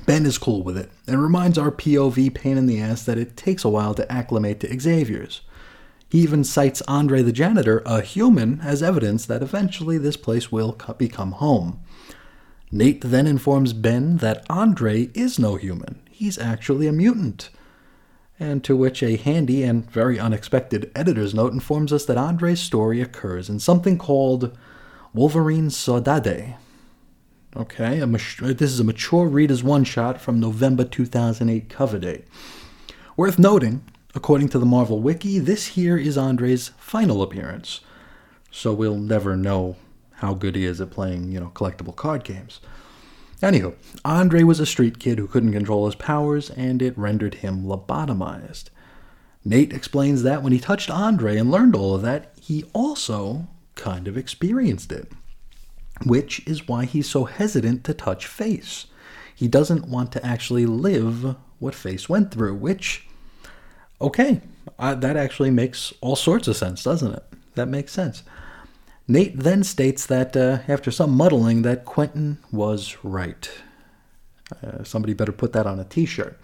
Ben 0.07 0.25
is 0.25 0.39
cool 0.39 0.63
with 0.63 0.77
it, 0.77 0.91
and 1.07 1.23
reminds 1.23 1.59
our 1.59 1.71
POV 1.71 2.33
pain 2.35 2.57
in 2.57 2.67
the 2.67 2.81
ass 2.81 3.05
that 3.05 3.19
it 3.19 3.37
takes 3.37 3.65
a 3.65 3.69
while 3.69 3.95
to 3.95 4.11
acclimate 4.11 4.61
to 4.61 4.81
Xavier's. 4.81 5.41
He 6.09 6.21
even 6.21 6.45
cites 6.45 6.83
Andre 6.83 7.23
the 7.23 7.33
janitor, 7.33 7.83
a 7.87 8.01
human, 8.03 8.61
as 8.61 8.83
evidence 8.83 9.27
that 9.27 9.43
eventually 9.43 9.97
this 9.97 10.17
place 10.17 10.51
will 10.51 10.73
co- 10.75 10.95
become 10.95 11.33
home. 11.33 11.81
Nate 12.73 13.01
then 13.01 13.27
informs 13.27 13.73
Ben 13.73 14.19
that 14.19 14.45
Andre 14.49 15.11
is 15.15 15.39
no 15.39 15.57
human. 15.57 16.01
He's 16.11 16.39
actually 16.39 16.87
a 16.87 16.93
mutant. 16.93 17.51
And 18.41 18.65
to 18.65 18.75
which 18.75 19.03
a 19.03 19.17
handy 19.17 19.63
and 19.63 19.89
very 19.91 20.19
unexpected 20.19 20.91
editor's 20.97 21.35
note 21.35 21.53
informs 21.53 21.93
us 21.93 22.07
that 22.07 22.17
Andre's 22.17 22.59
story 22.59 23.03
occurs 23.03 23.51
in 23.51 23.61
something 23.61 23.99
called 23.99 24.57
Wolverine 25.13 25.69
Saudade. 25.69 26.57
Okay, 27.55 28.03
mat- 28.07 28.23
uh, 28.43 28.47
this 28.55 28.71
is 28.71 28.81
a 28.81 28.85
mature 28.85 29.27
reader's 29.27 29.63
one 29.63 29.85
shot 29.85 30.21
from 30.21 30.41
November 30.41 30.85
2008 30.85 31.69
cover 31.69 31.99
date. 31.99 32.25
Worth 33.15 33.39
noting, 33.39 33.85
according 34.15 34.49
to 34.51 34.59
the 34.59 34.65
Marvel 34.65 35.03
Wiki, 35.03 35.39
this 35.39 35.67
here 35.69 35.99
is 35.99 36.17
Andre's 36.17 36.69
final 36.79 37.23
appearance. 37.23 37.81
So 38.51 38.73
we'll 38.73 38.97
never 38.97 39.37
know 39.37 39.77
how 40.15 40.33
good 40.33 40.57
he 40.57 40.65
is 40.65 40.81
at 40.81 40.91
playing, 40.91 41.31
you 41.31 41.41
know, 41.41 41.53
collectible 41.55 41.95
card 41.95 42.25
games. 42.25 42.61
Anywho, 43.41 43.75
Andre 44.05 44.43
was 44.43 44.61
a 44.61 44.67
street 44.67 44.99
kid 44.99 45.19
who 45.19 45.27
couldn't 45.27 45.53
control 45.53 45.87
his 45.87 45.95
powers, 45.95 46.51
and 46.51 46.83
it 46.83 46.97
rendered 46.99 47.37
him 47.37 47.65
lobotomized. 47.65 48.65
Nate 49.45 49.73
explains 49.73 50.23
that 50.23 50.43
when 50.43 50.53
he 50.53 50.59
touched 50.59 50.91
Andre 50.91 51.39
and 51.39 51.51
learned 51.51 51.75
all 51.75 51.95
of 51.95 52.03
that, 52.03 52.33
he 52.41 52.65
also 52.75 53.49
kind 53.75 54.07
of 54.07 54.19
experienced 54.19 54.93
it. 54.93 55.11
Which 56.05 56.47
is 56.47 56.69
why 56.69 56.85
he's 56.85 57.09
so 57.09 57.25
hesitant 57.25 57.85
to 57.85 57.95
touch 57.95 58.27
Face. 58.27 58.87
He 59.35 59.49
doesn't 59.49 59.89
want 59.89 60.13
to 60.13 60.25
actually 60.27 60.67
live 60.67 61.37
what 61.59 61.75
Face 61.75 62.09
went 62.09 62.31
through, 62.31 62.55
which 62.55 63.07
Okay, 64.01 64.41
uh, 64.79 64.95
that 64.95 65.17
actually 65.17 65.51
makes 65.51 65.93
all 66.01 66.17
sorts 66.17 66.49
of 66.49 66.57
sense, 66.57 66.83
doesn't 66.83 67.13
it? 67.13 67.25
That 67.55 67.69
makes 67.69 67.93
sense. 67.93 68.23
Nate 69.11 69.37
then 69.37 69.65
states 69.65 70.07
that 70.07 70.37
uh, 70.37 70.61
after 70.69 70.93
some 70.93 71.11
muddling, 71.11 71.63
that 71.63 71.85
Quentin 71.85 72.39
was 72.53 72.97
right. 73.03 73.51
Uh, 74.63 74.85
somebody 74.85 75.15
better 75.15 75.33
put 75.33 75.53
that 75.53 75.67
on 75.67 75.81
a 75.81 75.85
T-shirt. 75.85 76.39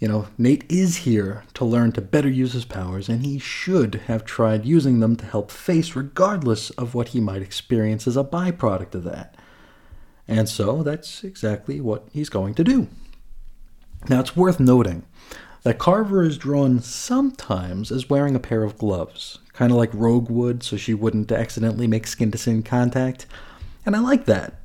You 0.00 0.08
know, 0.08 0.26
Nate 0.36 0.64
is 0.68 0.96
here 0.96 1.44
to 1.54 1.64
learn 1.64 1.92
to 1.92 2.00
better 2.00 2.28
use 2.28 2.54
his 2.54 2.64
powers, 2.64 3.08
and 3.08 3.24
he 3.24 3.38
should 3.38 3.94
have 4.06 4.24
tried 4.24 4.64
using 4.64 4.98
them 4.98 5.14
to 5.14 5.24
help 5.24 5.52
Face, 5.52 5.94
regardless 5.94 6.70
of 6.70 6.92
what 6.92 7.08
he 7.08 7.20
might 7.20 7.40
experience 7.40 8.08
as 8.08 8.16
a 8.16 8.24
byproduct 8.24 8.96
of 8.96 9.04
that. 9.04 9.36
And 10.26 10.48
so 10.48 10.82
that's 10.82 11.22
exactly 11.22 11.80
what 11.80 12.08
he's 12.12 12.30
going 12.30 12.54
to 12.54 12.64
do. 12.64 12.88
Now, 14.08 14.18
it's 14.18 14.34
worth 14.34 14.58
noting 14.58 15.04
that 15.62 15.78
Carver 15.78 16.24
is 16.24 16.36
drawn 16.36 16.80
sometimes 16.80 17.92
as 17.92 18.10
wearing 18.10 18.34
a 18.34 18.40
pair 18.40 18.64
of 18.64 18.76
gloves, 18.76 19.38
kind 19.54 19.70
of 19.70 19.78
like 19.78 19.94
Rogue 19.94 20.30
would, 20.30 20.62
so 20.62 20.76
she 20.76 20.94
wouldn't 20.94 21.32
accidentally 21.32 21.86
make 21.86 22.06
skin 22.06 22.30
to 22.32 22.38
skin 22.38 22.62
contact. 22.62 23.26
And 23.86 23.96
I 23.96 24.00
like 24.00 24.26
that. 24.26 24.60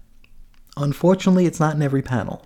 Unfortunately, 0.77 1.45
it's 1.45 1.59
not 1.59 1.75
in 1.75 1.81
every 1.81 2.01
panel. 2.01 2.45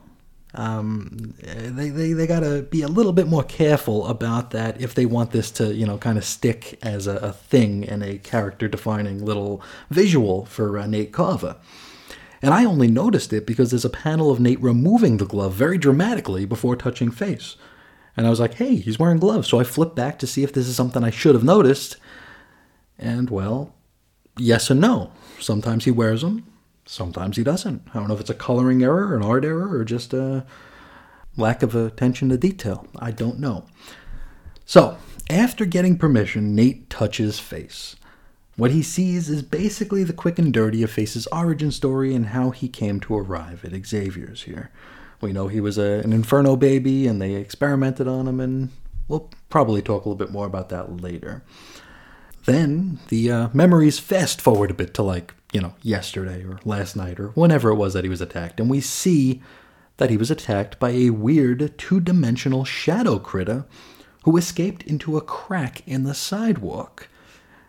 Um, 0.56 1.34
they, 1.42 1.90
they, 1.90 2.14
they 2.14 2.28
gotta 2.28 2.62
be 2.62 2.84
a 2.84 2.88
little 2.88 3.14
bit 3.14 3.28
more 3.28 3.44
careful 3.44 4.06
about 4.06 4.52
that 4.52 4.80
if 4.80 4.94
they 4.94 5.06
want 5.06 5.32
this 5.32 5.50
to, 5.52 5.74
you 5.74 5.86
know, 5.88 5.98
kind 5.98 6.18
of 6.18 6.24
stick 6.24 6.78
as 6.84 7.08
a, 7.08 7.16
a 7.18 7.32
thing 7.32 7.84
and 7.84 8.04
a 8.04 8.20
character 8.20 8.68
defining 8.68 9.26
little 9.26 9.64
visual 9.90 10.46
for 10.46 10.78
uh, 10.78 10.86
Nate 10.86 11.12
Carver. 11.12 11.56
And 12.44 12.54
I 12.54 12.66
only 12.66 12.88
noticed 12.88 13.34
it 13.34 13.48
because 13.48 13.72
there's 13.72 13.86
a 13.86 13.90
panel 13.90 14.30
of 14.30 14.40
Nate 14.40 14.62
removing 14.62 15.18
the 15.18 15.26
glove 15.26 15.54
very 15.54 15.78
dramatically 15.78 16.46
before 16.46 16.76
touching 16.76 17.10
face. 17.10 17.56
And 18.16 18.28
I 18.28 18.30
was 18.30 18.40
like, 18.40 18.56
hey, 18.56 18.76
he's 18.76 19.00
wearing 19.00 19.18
gloves. 19.18 19.48
So 19.48 19.60
I 19.60 19.64
flipped 19.64 19.96
back 19.96 20.20
to 20.20 20.28
see 20.28 20.44
if 20.44 20.54
this 20.54 20.68
is 20.68 20.76
something 20.76 21.04
I 21.04 21.10
should 21.10 21.36
have 21.36 21.44
noticed. 21.44 21.98
And 22.98 23.30
well, 23.30 23.74
yes 24.38 24.70
and 24.70 24.82
no. 24.82 25.12
Sometimes 25.40 25.86
he 25.86 25.92
wears 25.92 26.22
them, 26.22 26.46
sometimes 26.86 27.38
he 27.38 27.44
doesn't. 27.44 27.82
I 27.94 28.00
don't 28.00 28.08
know 28.08 28.14
if 28.14 28.22
it's 28.22 28.30
a 28.30 28.36
coloring 28.36 28.84
error, 28.84 29.16
an 29.16 29.24
art 29.24 29.46
error, 29.46 29.78
or 29.78 29.84
just 29.84 30.14
a 30.14 30.46
lack 31.36 31.64
of 31.64 31.76
attention 31.76 32.30
to 32.30 32.38
detail. 32.38 32.88
I 32.98 33.12
don't 33.12 33.40
know. 33.40 33.66
So, 34.66 34.98
after 35.30 35.66
getting 35.66 35.98
permission, 35.98 36.56
Nate 36.56 36.90
touches 36.90 37.40
Face. 37.40 37.96
What 38.56 38.72
he 38.72 38.84
sees 38.84 39.30
is 39.30 39.42
basically 39.42 40.04
the 40.04 40.14
quick 40.14 40.38
and 40.38 40.54
dirty 40.54 40.84
of 40.84 40.92
Face's 40.92 41.28
origin 41.28 41.72
story 41.72 42.14
and 42.14 42.28
how 42.28 42.52
he 42.52 42.68
came 42.68 43.00
to 43.02 43.18
arrive 43.18 43.66
at 43.66 43.86
Xavier's 43.86 44.44
here. 44.44 44.70
We 45.22 45.34
know 45.34 45.48
he 45.48 45.60
was 45.60 45.78
a, 45.78 46.02
an 46.04 46.14
Inferno 46.14 46.56
baby 46.56 47.08
and 47.08 47.22
they 47.22 47.34
experimented 47.34 48.08
on 48.08 48.28
him, 48.28 48.40
and 48.40 48.70
we'll 49.08 49.30
probably 49.50 49.82
talk 49.82 50.06
a 50.06 50.10
little 50.10 50.24
bit 50.24 50.32
more 50.32 50.46
about 50.46 50.70
that 50.70 51.02
later. 51.02 51.44
Then 52.46 53.00
the 53.08 53.32
uh, 53.32 53.50
memories 53.54 54.00
fast 54.00 54.42
forward 54.42 54.72
a 54.72 54.74
bit 54.74 54.94
to 54.96 55.04
like, 55.04 55.34
you 55.54 55.62
know, 55.62 55.74
yesterday 55.82 56.44
or 56.44 56.60
last 56.66 56.96
night 56.96 57.20
or 57.20 57.30
whenever 57.30 57.70
it 57.70 57.76
was 57.76 57.94
that 57.94 58.04
he 58.04 58.10
was 58.10 58.22
attacked, 58.22 58.60
and 58.60 58.70
we 58.70 58.82
see 58.82 59.42
that 59.98 60.10
he 60.10 60.18
was 60.18 60.32
attacked 60.32 60.80
by 60.80 60.90
a 60.90 61.12
weird 61.12 61.78
two 61.78 62.00
dimensional 62.00 62.66
shadow 62.66 63.20
critter 63.20 63.66
who 64.24 64.38
escaped 64.38 64.84
into 64.84 65.18
a 65.18 65.22
crack 65.22 65.88
in 65.88 66.04
the 66.04 66.14
sidewalk. 66.14 67.08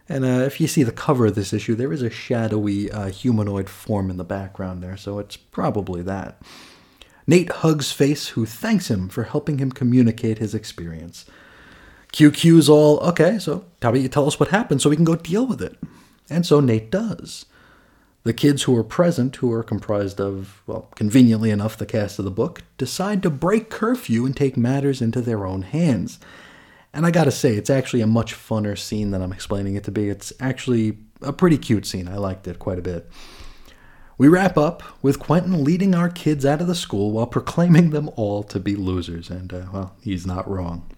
And 0.09 0.25
uh, 0.25 0.45
if 0.45 0.61
you 0.61 0.67
see 0.67 0.83
the 0.83 0.93
cover 0.93 1.27
of 1.27 1.35
this 1.35 1.53
issue, 1.53 1.75
there 1.75 1.93
is 1.93 2.03
a 2.03 2.11
shadowy 2.11 2.91
uh, 2.91 3.07
humanoid 3.07 3.71
form 3.71 4.11
in 4.11 4.17
the 4.17 4.25
background 4.25 4.83
there, 4.83 4.97
so 4.97 5.19
it's 5.19 5.37
probably 5.37 6.03
that. 6.03 6.43
Nate 7.27 7.51
hugs 7.51 7.91
Face, 7.91 8.29
who 8.29 8.45
thanks 8.45 8.91
him 8.91 9.09
for 9.09 9.25
helping 9.25 9.59
him 9.59 9.73
communicate 9.73 10.39
his 10.39 10.55
experience. 10.55 11.25
QQ's 12.15 12.69
all, 12.69 13.01
okay, 13.01 13.41
so 13.41 13.65
about 13.83 14.01
you 14.01 14.09
tell 14.09 14.29
us 14.29 14.39
what 14.39 14.51
happened 14.51 14.81
so 14.81 14.89
we 14.89 14.95
can 14.95 15.05
go 15.05 15.17
deal 15.17 15.45
with 15.45 15.61
it? 15.61 15.77
And 16.31 16.47
so 16.47 16.61
Nate 16.61 16.89
does. 16.89 17.45
The 18.23 18.33
kids 18.33 18.63
who 18.63 18.77
are 18.77 18.85
present, 18.85 19.35
who 19.37 19.53
are 19.53 19.65
comprised 19.65 20.21
of, 20.21 20.63
well, 20.65 20.93
conveniently 20.95 21.51
enough, 21.51 21.77
the 21.77 21.85
cast 21.85 22.21
of 22.21 22.25
the 22.25 22.31
book, 22.31 22.63
decide 22.79 23.21
to 23.25 23.31
break 23.31 23.69
curfew 23.69 24.25
and 24.25 24.37
take 24.37 24.57
matters 24.57 25.03
into 25.03 25.21
their 25.21 25.45
own 25.45 25.63
hands. 25.63 26.21
And 26.93 27.05
I 27.05 27.11
gotta 27.11 27.33
say, 27.33 27.57
it's 27.57 27.69
actually 27.69 28.01
a 28.01 28.07
much 28.07 28.33
funner 28.33 28.79
scene 28.79 29.11
than 29.11 29.21
I'm 29.21 29.33
explaining 29.33 29.75
it 29.75 29.83
to 29.85 29.91
be. 29.91 30.09
It's 30.09 30.33
actually 30.39 30.99
a 31.21 31.33
pretty 31.33 31.59
cute 31.59 31.85
scene. 31.85 32.07
I 32.07 32.19
liked 32.19 32.47
it 32.47 32.61
quite 32.61 32.79
a 32.79 32.83
bit. 32.83 33.11
We 34.19 34.29
wrap 34.29 34.57
up 34.57 34.85
with 35.03 35.19
Quentin 35.19 35.65
leading 35.65 35.97
our 35.97 36.09
kids 36.09 36.47
out 36.47 36.61
of 36.61 36.69
the 36.69 36.77
school 36.77 37.11
while 37.11 37.27
proclaiming 37.27 37.91
them 37.91 38.09
all 38.15 38.45
to 38.45 38.61
be 38.61 38.77
losers, 38.77 39.31
and, 39.31 39.53
uh, 39.53 39.63
well, 39.73 39.97
he's 40.01 40.25
not 40.25 40.49
wrong. 40.49 40.89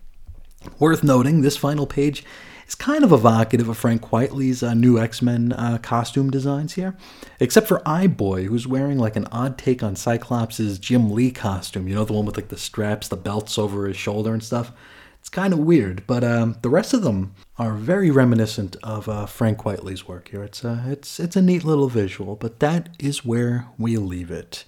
Worth 0.78 1.02
noting, 1.02 1.42
this 1.42 1.56
final 1.56 1.86
page 1.86 2.24
is 2.66 2.74
kind 2.74 3.04
of 3.04 3.12
evocative 3.12 3.68
of 3.68 3.78
Frank 3.78 4.02
Quitely's 4.02 4.62
uh, 4.62 4.74
new 4.74 4.98
X 4.98 5.22
Men 5.22 5.52
uh, 5.52 5.78
costume 5.78 6.30
designs 6.30 6.74
here, 6.74 6.96
except 7.40 7.68
for 7.68 7.82
Eye 7.86 8.06
Boy, 8.06 8.44
who's 8.44 8.66
wearing 8.66 8.98
like 8.98 9.16
an 9.16 9.26
odd 9.32 9.56
take 9.58 9.82
on 9.82 9.96
Cyclops' 9.96 10.78
Jim 10.78 11.10
Lee 11.10 11.30
costume. 11.30 11.88
You 11.88 11.94
know, 11.94 12.04
the 12.04 12.12
one 12.12 12.26
with 12.26 12.36
like 12.36 12.48
the 12.48 12.58
straps, 12.58 13.08
the 13.08 13.16
belts 13.16 13.58
over 13.58 13.86
his 13.86 13.96
shoulder 13.96 14.32
and 14.32 14.42
stuff. 14.42 14.72
It's 15.20 15.28
kind 15.28 15.52
of 15.52 15.58
weird, 15.58 16.06
but 16.06 16.22
um, 16.22 16.56
the 16.62 16.68
rest 16.68 16.94
of 16.94 17.02
them 17.02 17.34
are 17.58 17.72
very 17.72 18.12
reminiscent 18.12 18.76
of 18.84 19.08
uh, 19.08 19.26
Frank 19.26 19.58
Quitely's 19.58 20.06
work 20.06 20.28
here. 20.28 20.44
It's 20.44 20.62
a, 20.62 20.84
it's, 20.86 21.18
it's 21.18 21.34
a 21.34 21.42
neat 21.42 21.64
little 21.64 21.88
visual, 21.88 22.36
but 22.36 22.60
that 22.60 22.90
is 23.00 23.24
where 23.24 23.66
we 23.76 23.96
leave 23.96 24.30
it. 24.30 24.64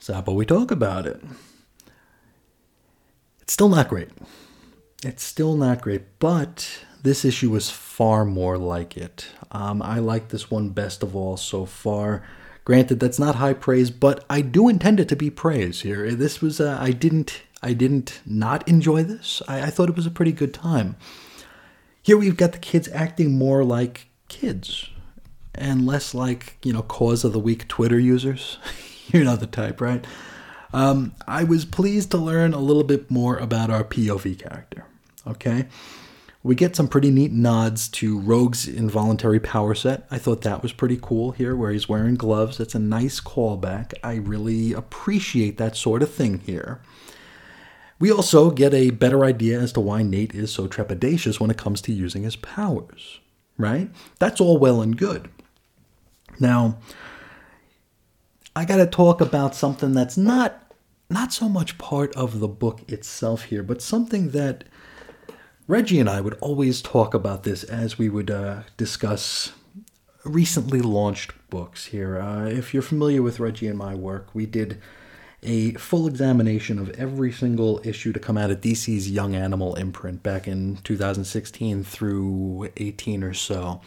So, 0.00 0.14
about 0.18 0.34
we 0.34 0.44
talk 0.44 0.72
about 0.72 1.06
it? 1.06 1.22
It's 3.40 3.52
still 3.52 3.68
not 3.68 3.88
great. 3.88 4.08
It's 5.04 5.24
still 5.24 5.56
not 5.56 5.82
great, 5.82 6.18
but 6.20 6.84
this 7.02 7.24
issue 7.24 7.50
was 7.50 7.70
far 7.70 8.24
more 8.24 8.56
like 8.56 8.96
it. 8.96 9.26
Um, 9.50 9.82
I 9.82 9.98
like 9.98 10.28
this 10.28 10.50
one 10.50 10.70
best 10.70 11.02
of 11.02 11.16
all 11.16 11.36
so 11.36 11.66
far. 11.66 12.22
Granted, 12.64 13.00
that's 13.00 13.18
not 13.18 13.36
high 13.36 13.54
praise, 13.54 13.90
but 13.90 14.24
I 14.30 14.40
do 14.40 14.68
intend 14.68 15.00
it 15.00 15.08
to 15.08 15.16
be 15.16 15.28
praise 15.28 15.80
here. 15.80 16.12
This 16.12 16.40
was 16.40 16.60
uh, 16.60 16.78
I 16.80 16.92
didn't 16.92 17.42
I 17.60 17.72
didn't 17.72 18.20
not 18.24 18.66
enjoy 18.68 19.02
this. 19.02 19.42
I, 19.48 19.62
I 19.62 19.70
thought 19.70 19.88
it 19.88 19.96
was 19.96 20.06
a 20.06 20.10
pretty 20.10 20.32
good 20.32 20.54
time. 20.54 20.96
Here 22.00 22.16
we've 22.16 22.36
got 22.36 22.52
the 22.52 22.58
kids 22.58 22.88
acting 22.92 23.36
more 23.36 23.64
like 23.64 24.06
kids 24.28 24.88
and 25.54 25.84
less 25.84 26.14
like 26.14 26.58
you 26.64 26.72
know 26.72 26.82
cause 26.82 27.24
of 27.24 27.32
the 27.32 27.40
week 27.40 27.66
Twitter 27.66 27.98
users. 27.98 28.58
You're 29.08 29.24
not 29.24 29.40
the 29.40 29.48
type, 29.48 29.80
right? 29.80 30.06
Um, 30.72 31.14
I 31.26 31.42
was 31.42 31.64
pleased 31.64 32.12
to 32.12 32.16
learn 32.16 32.54
a 32.54 32.60
little 32.60 32.84
bit 32.84 33.10
more 33.10 33.36
about 33.36 33.68
our 33.68 33.84
POV 33.84 34.38
character. 34.38 34.86
Okay. 35.26 35.66
We 36.44 36.56
get 36.56 36.74
some 36.74 36.88
pretty 36.88 37.12
neat 37.12 37.30
nods 37.30 37.88
to 37.90 38.18
Rogue's 38.18 38.66
involuntary 38.66 39.38
power 39.38 39.76
set. 39.76 40.06
I 40.10 40.18
thought 40.18 40.42
that 40.42 40.62
was 40.62 40.72
pretty 40.72 40.98
cool 41.00 41.30
here, 41.30 41.54
where 41.54 41.70
he's 41.70 41.88
wearing 41.88 42.16
gloves. 42.16 42.58
That's 42.58 42.74
a 42.74 42.80
nice 42.80 43.20
callback. 43.20 43.94
I 44.02 44.14
really 44.16 44.72
appreciate 44.72 45.56
that 45.58 45.76
sort 45.76 46.02
of 46.02 46.12
thing 46.12 46.40
here. 46.40 46.80
We 48.00 48.10
also 48.10 48.50
get 48.50 48.74
a 48.74 48.90
better 48.90 49.24
idea 49.24 49.60
as 49.60 49.72
to 49.74 49.80
why 49.80 50.02
Nate 50.02 50.34
is 50.34 50.52
so 50.52 50.66
trepidatious 50.66 51.38
when 51.38 51.52
it 51.52 51.56
comes 51.56 51.80
to 51.82 51.92
using 51.92 52.24
his 52.24 52.34
powers, 52.34 53.20
right? 53.56 53.88
That's 54.18 54.40
all 54.40 54.58
well 54.58 54.82
and 54.82 54.98
good. 54.98 55.30
Now, 56.40 56.78
I 58.56 58.64
got 58.64 58.78
to 58.78 58.86
talk 58.86 59.20
about 59.20 59.54
something 59.54 59.94
that's 59.94 60.16
not 60.16 60.58
not 61.08 61.32
so 61.32 61.48
much 61.48 61.78
part 61.78 62.12
of 62.16 62.40
the 62.40 62.48
book 62.48 62.80
itself 62.88 63.44
here, 63.44 63.62
but 63.62 63.82
something 63.82 64.30
that 64.30 64.64
Reggie 65.68 66.00
and 66.00 66.10
I 66.10 66.20
would 66.20 66.34
always 66.40 66.82
talk 66.82 67.14
about 67.14 67.44
this 67.44 67.62
as 67.62 67.96
we 67.96 68.08
would 68.08 68.30
uh, 68.30 68.62
discuss 68.76 69.52
recently 70.24 70.80
launched 70.80 71.32
books 71.50 71.86
here. 71.86 72.20
Uh, 72.20 72.46
if 72.46 72.74
you're 72.74 72.82
familiar 72.82 73.22
with 73.22 73.38
Reggie 73.38 73.68
and 73.68 73.78
my 73.78 73.94
work, 73.94 74.28
we 74.34 74.44
did 74.44 74.80
a 75.42 75.72
full 75.74 76.06
examination 76.06 76.78
of 76.78 76.90
every 76.90 77.32
single 77.32 77.80
issue 77.84 78.12
to 78.12 78.20
come 78.20 78.38
out 78.38 78.50
of 78.50 78.60
DC's 78.60 79.10
Young 79.10 79.34
Animal 79.34 79.74
imprint 79.74 80.22
back 80.22 80.46
in 80.46 80.76
2016 80.78 81.84
through 81.84 82.70
18 82.76 83.22
or 83.22 83.34
so. 83.34 83.80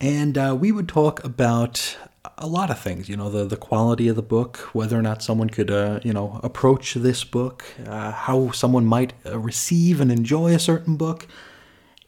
And 0.00 0.36
uh, 0.36 0.56
we 0.58 0.72
would 0.72 0.88
talk 0.88 1.24
about 1.24 1.96
a 2.38 2.46
lot 2.46 2.70
of 2.70 2.78
things, 2.78 3.08
you 3.08 3.16
know, 3.16 3.30
the, 3.30 3.44
the 3.44 3.56
quality 3.56 4.08
of 4.08 4.16
the 4.16 4.22
book, 4.22 4.58
whether 4.72 4.98
or 4.98 5.02
not 5.02 5.22
someone 5.22 5.48
could, 5.48 5.70
uh, 5.70 6.00
you 6.02 6.12
know, 6.12 6.40
approach 6.42 6.94
this 6.94 7.24
book, 7.24 7.64
uh, 7.86 8.12
how 8.12 8.50
someone 8.50 8.84
might 8.84 9.14
uh, 9.24 9.38
receive 9.38 10.00
and 10.00 10.12
enjoy 10.12 10.54
a 10.54 10.58
certain 10.58 10.96
book. 10.96 11.26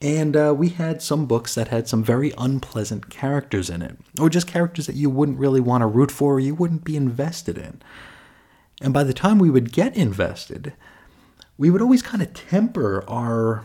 And 0.00 0.37
uh, 0.37 0.54
we 0.57 0.68
had 0.68 1.02
some 1.02 1.26
books 1.26 1.54
that 1.54 1.68
had 1.68 1.88
some 1.88 2.04
very 2.04 2.33
unpleasant 2.38 3.11
characters 3.11 3.68
in 3.68 3.83
it, 3.83 3.97
or 4.21 4.28
just 4.28 4.47
characters 4.47 4.87
that 4.87 4.95
you 4.95 5.11
wouldn't 5.11 5.38
really 5.38 5.61
want 5.61 5.83
to 5.83 5.87
root 5.87 6.11
for 6.11 6.35
or 6.35 6.40
you 6.40 6.54
wouldn't 6.54 6.85
be 6.85 6.97
invested 6.97 7.59
in. 7.59 7.80
And 8.80 8.95
by 8.95 9.02
the 9.02 9.12
time 9.12 9.38
we 9.38 9.50
would 9.50 9.73
get 9.73 9.97
invested, 9.97 10.75
we 11.57 11.71
would 11.71 11.83
always 11.83 12.02
kind 12.02 12.23
of 12.23 12.33
temper 12.33 13.04
our 13.09 13.64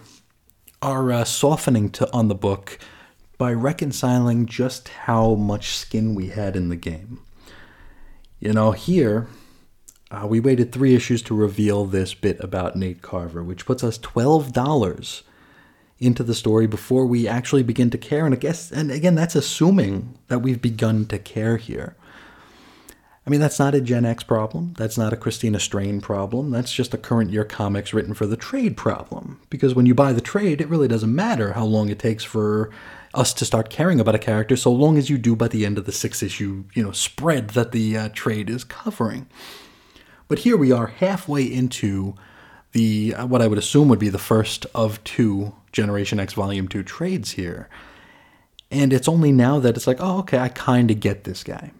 our 0.81 1.11
uh, 1.11 1.23
softening 1.23 1.89
to 1.91 2.11
on 2.11 2.27
the 2.27 2.35
book 2.35 2.79
by 3.43 3.51
reconciling 3.51 4.45
just 4.45 4.87
how 4.87 5.35
much 5.35 5.75
skin 5.75 6.15
we 6.15 6.27
had 6.27 6.55
in 6.55 6.69
the 6.69 6.77
game. 6.77 7.19
You 8.39 8.53
know, 8.53 8.71
here 8.71 9.27
uh, 10.09 10.25
we 10.25 10.39
waited 10.39 10.71
three 10.71 10.95
issues 10.95 11.21
to 11.23 11.35
reveal 11.35 11.83
this 11.83 12.13
bit 12.13 12.41
about 12.41 12.77
Nate 12.77 13.01
Carver, 13.01 13.43
which 13.43 13.65
puts 13.65 13.83
us 13.83 13.97
$12 13.97 15.23
into 15.99 16.23
the 16.23 16.33
story 16.33 16.67
before 16.67 17.05
we 17.05 17.27
actually 17.27 17.63
begin 17.63 17.89
to 17.89 17.97
care. 17.97 18.25
And 18.25 18.33
I 18.33 18.37
guess, 18.37 18.71
and 18.71 18.89
again, 18.89 19.15
that's 19.15 19.35
assuming 19.35 20.17
that 20.29 20.39
we've 20.39 20.61
begun 20.61 21.05
to 21.07 21.19
care 21.19 21.57
here. 21.57 21.97
I 23.27 23.29
mean, 23.29 23.41
that's 23.41 23.59
not 23.59 23.75
a 23.75 23.81
Gen 23.81 24.05
X 24.05 24.23
problem. 24.23 24.73
That's 24.77 24.97
not 24.97 25.11
a 25.11 25.17
Christina 25.17 25.59
Strain 25.59 25.99
problem. 25.99 26.49
That's 26.51 26.71
just 26.71 26.93
a 26.93 26.97
current 26.97 27.31
year 27.31 27.43
comics 27.43 27.93
written 27.93 28.13
for 28.13 28.25
the 28.25 28.37
trade 28.37 28.77
problem. 28.77 29.41
Because 29.49 29.75
when 29.75 29.85
you 29.85 29.93
buy 29.93 30.13
the 30.13 30.21
trade, 30.21 30.61
it 30.61 30.69
really 30.69 30.87
doesn't 30.87 31.13
matter 31.13 31.51
how 31.51 31.65
long 31.65 31.89
it 31.89 31.99
takes 31.99 32.23
for 32.23 32.69
us 33.13 33.33
to 33.33 33.45
start 33.45 33.69
caring 33.69 33.99
about 33.99 34.15
a 34.15 34.19
character, 34.19 34.55
so 34.55 34.71
long 34.71 34.97
as 34.97 35.09
you 35.09 35.17
do 35.17 35.35
by 35.35 35.47
the 35.47 35.65
end 35.65 35.77
of 35.77 35.85
the 35.85 35.91
six 35.91 36.23
issue, 36.23 36.63
you 36.73 36.83
know, 36.83 36.91
spread 36.91 37.49
that 37.49 37.71
the 37.71 37.97
uh, 37.97 38.09
trade 38.09 38.49
is 38.49 38.63
covering. 38.63 39.27
But 40.27 40.39
here 40.39 40.57
we 40.57 40.71
are 40.71 40.87
halfway 40.87 41.43
into 41.43 42.15
the 42.71 43.13
uh, 43.15 43.27
what 43.27 43.41
I 43.41 43.47
would 43.47 43.59
assume 43.59 43.87
would 43.89 43.99
be 43.99 44.09
the 44.09 44.17
first 44.17 44.65
of 44.73 45.03
two 45.03 45.53
Generation 45.71 46.19
X 46.19 46.33
Volume 46.33 46.67
2 46.67 46.83
trades 46.83 47.31
here. 47.31 47.69
And 48.71 48.91
it's 48.91 49.07
only 49.07 49.31
now 49.31 49.59
that 49.59 49.75
it's 49.75 49.85
like, 49.85 49.97
oh, 49.99 50.19
okay, 50.19 50.39
I 50.39 50.49
kind 50.49 50.89
of 50.89 50.99
get 50.99 51.23
this 51.23 51.43
guy. 51.43 51.71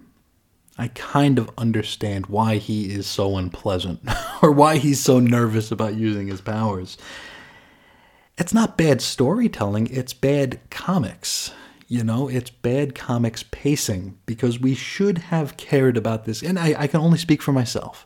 I 0.78 0.90
kind 0.90 1.40
of 1.40 1.52
understand 1.58 2.28
why 2.28 2.58
he 2.58 2.92
is 2.92 3.08
so 3.08 3.38
unpleasant 3.38 4.02
or 4.42 4.52
why 4.52 4.78
he's 4.78 5.00
so 5.00 5.20
nervous 5.20 5.72
about 5.72 5.96
using 5.96 6.28
his 6.28 6.42
powers. 6.42 6.98
It's 8.38 8.54
not 8.54 8.78
bad 8.78 9.02
storytelling, 9.02 9.88
it's 9.88 10.14
bad 10.14 10.60
comics. 10.70 11.52
You 11.88 12.04
know, 12.04 12.28
it's 12.28 12.50
bad 12.50 12.96
comics 12.96 13.44
pacing 13.52 14.18
because 14.26 14.60
we 14.60 14.74
should 14.74 15.20
have 15.20 15.58
cared 15.58 15.98
about 15.98 16.26
this. 16.26 16.42
And 16.42 16.58
I, 16.58 16.74
I 16.78 16.88
can 16.88 17.02
only 17.02 17.20
speak 17.20 17.42
for 17.42 17.52
myself. 17.52 18.06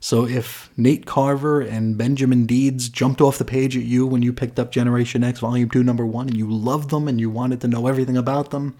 So 0.00 0.26
if 0.26 0.70
Nate 0.76 1.06
Carver 1.06 1.60
and 1.60 1.96
Benjamin 1.96 2.46
Deeds 2.46 2.88
jumped 2.88 3.20
off 3.20 3.38
the 3.38 3.44
page 3.44 3.76
at 3.76 3.84
you 3.84 4.06
when 4.06 4.22
you 4.22 4.32
picked 4.32 4.58
up 4.58 4.72
Generation 4.72 5.22
X 5.22 5.40
Volume 5.40 5.70
2, 5.70 5.82
Number 5.84 6.06
1, 6.06 6.28
and 6.28 6.36
you 6.36 6.50
loved 6.50 6.90
them 6.90 7.06
and 7.06 7.20
you 7.20 7.30
wanted 7.30 7.60
to 7.60 7.68
know 7.68 7.86
everything 7.86 8.16
about 8.16 8.50
them, 8.50 8.76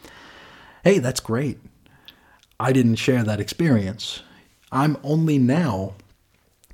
hey, 0.83 0.99
that's 0.99 1.21
great. 1.21 1.59
I 2.59 2.73
didn't 2.73 2.97
share 2.97 3.23
that 3.25 3.40
experience. 3.40 4.23
I'm 4.73 4.97
only 5.02 5.38
now 5.38 5.95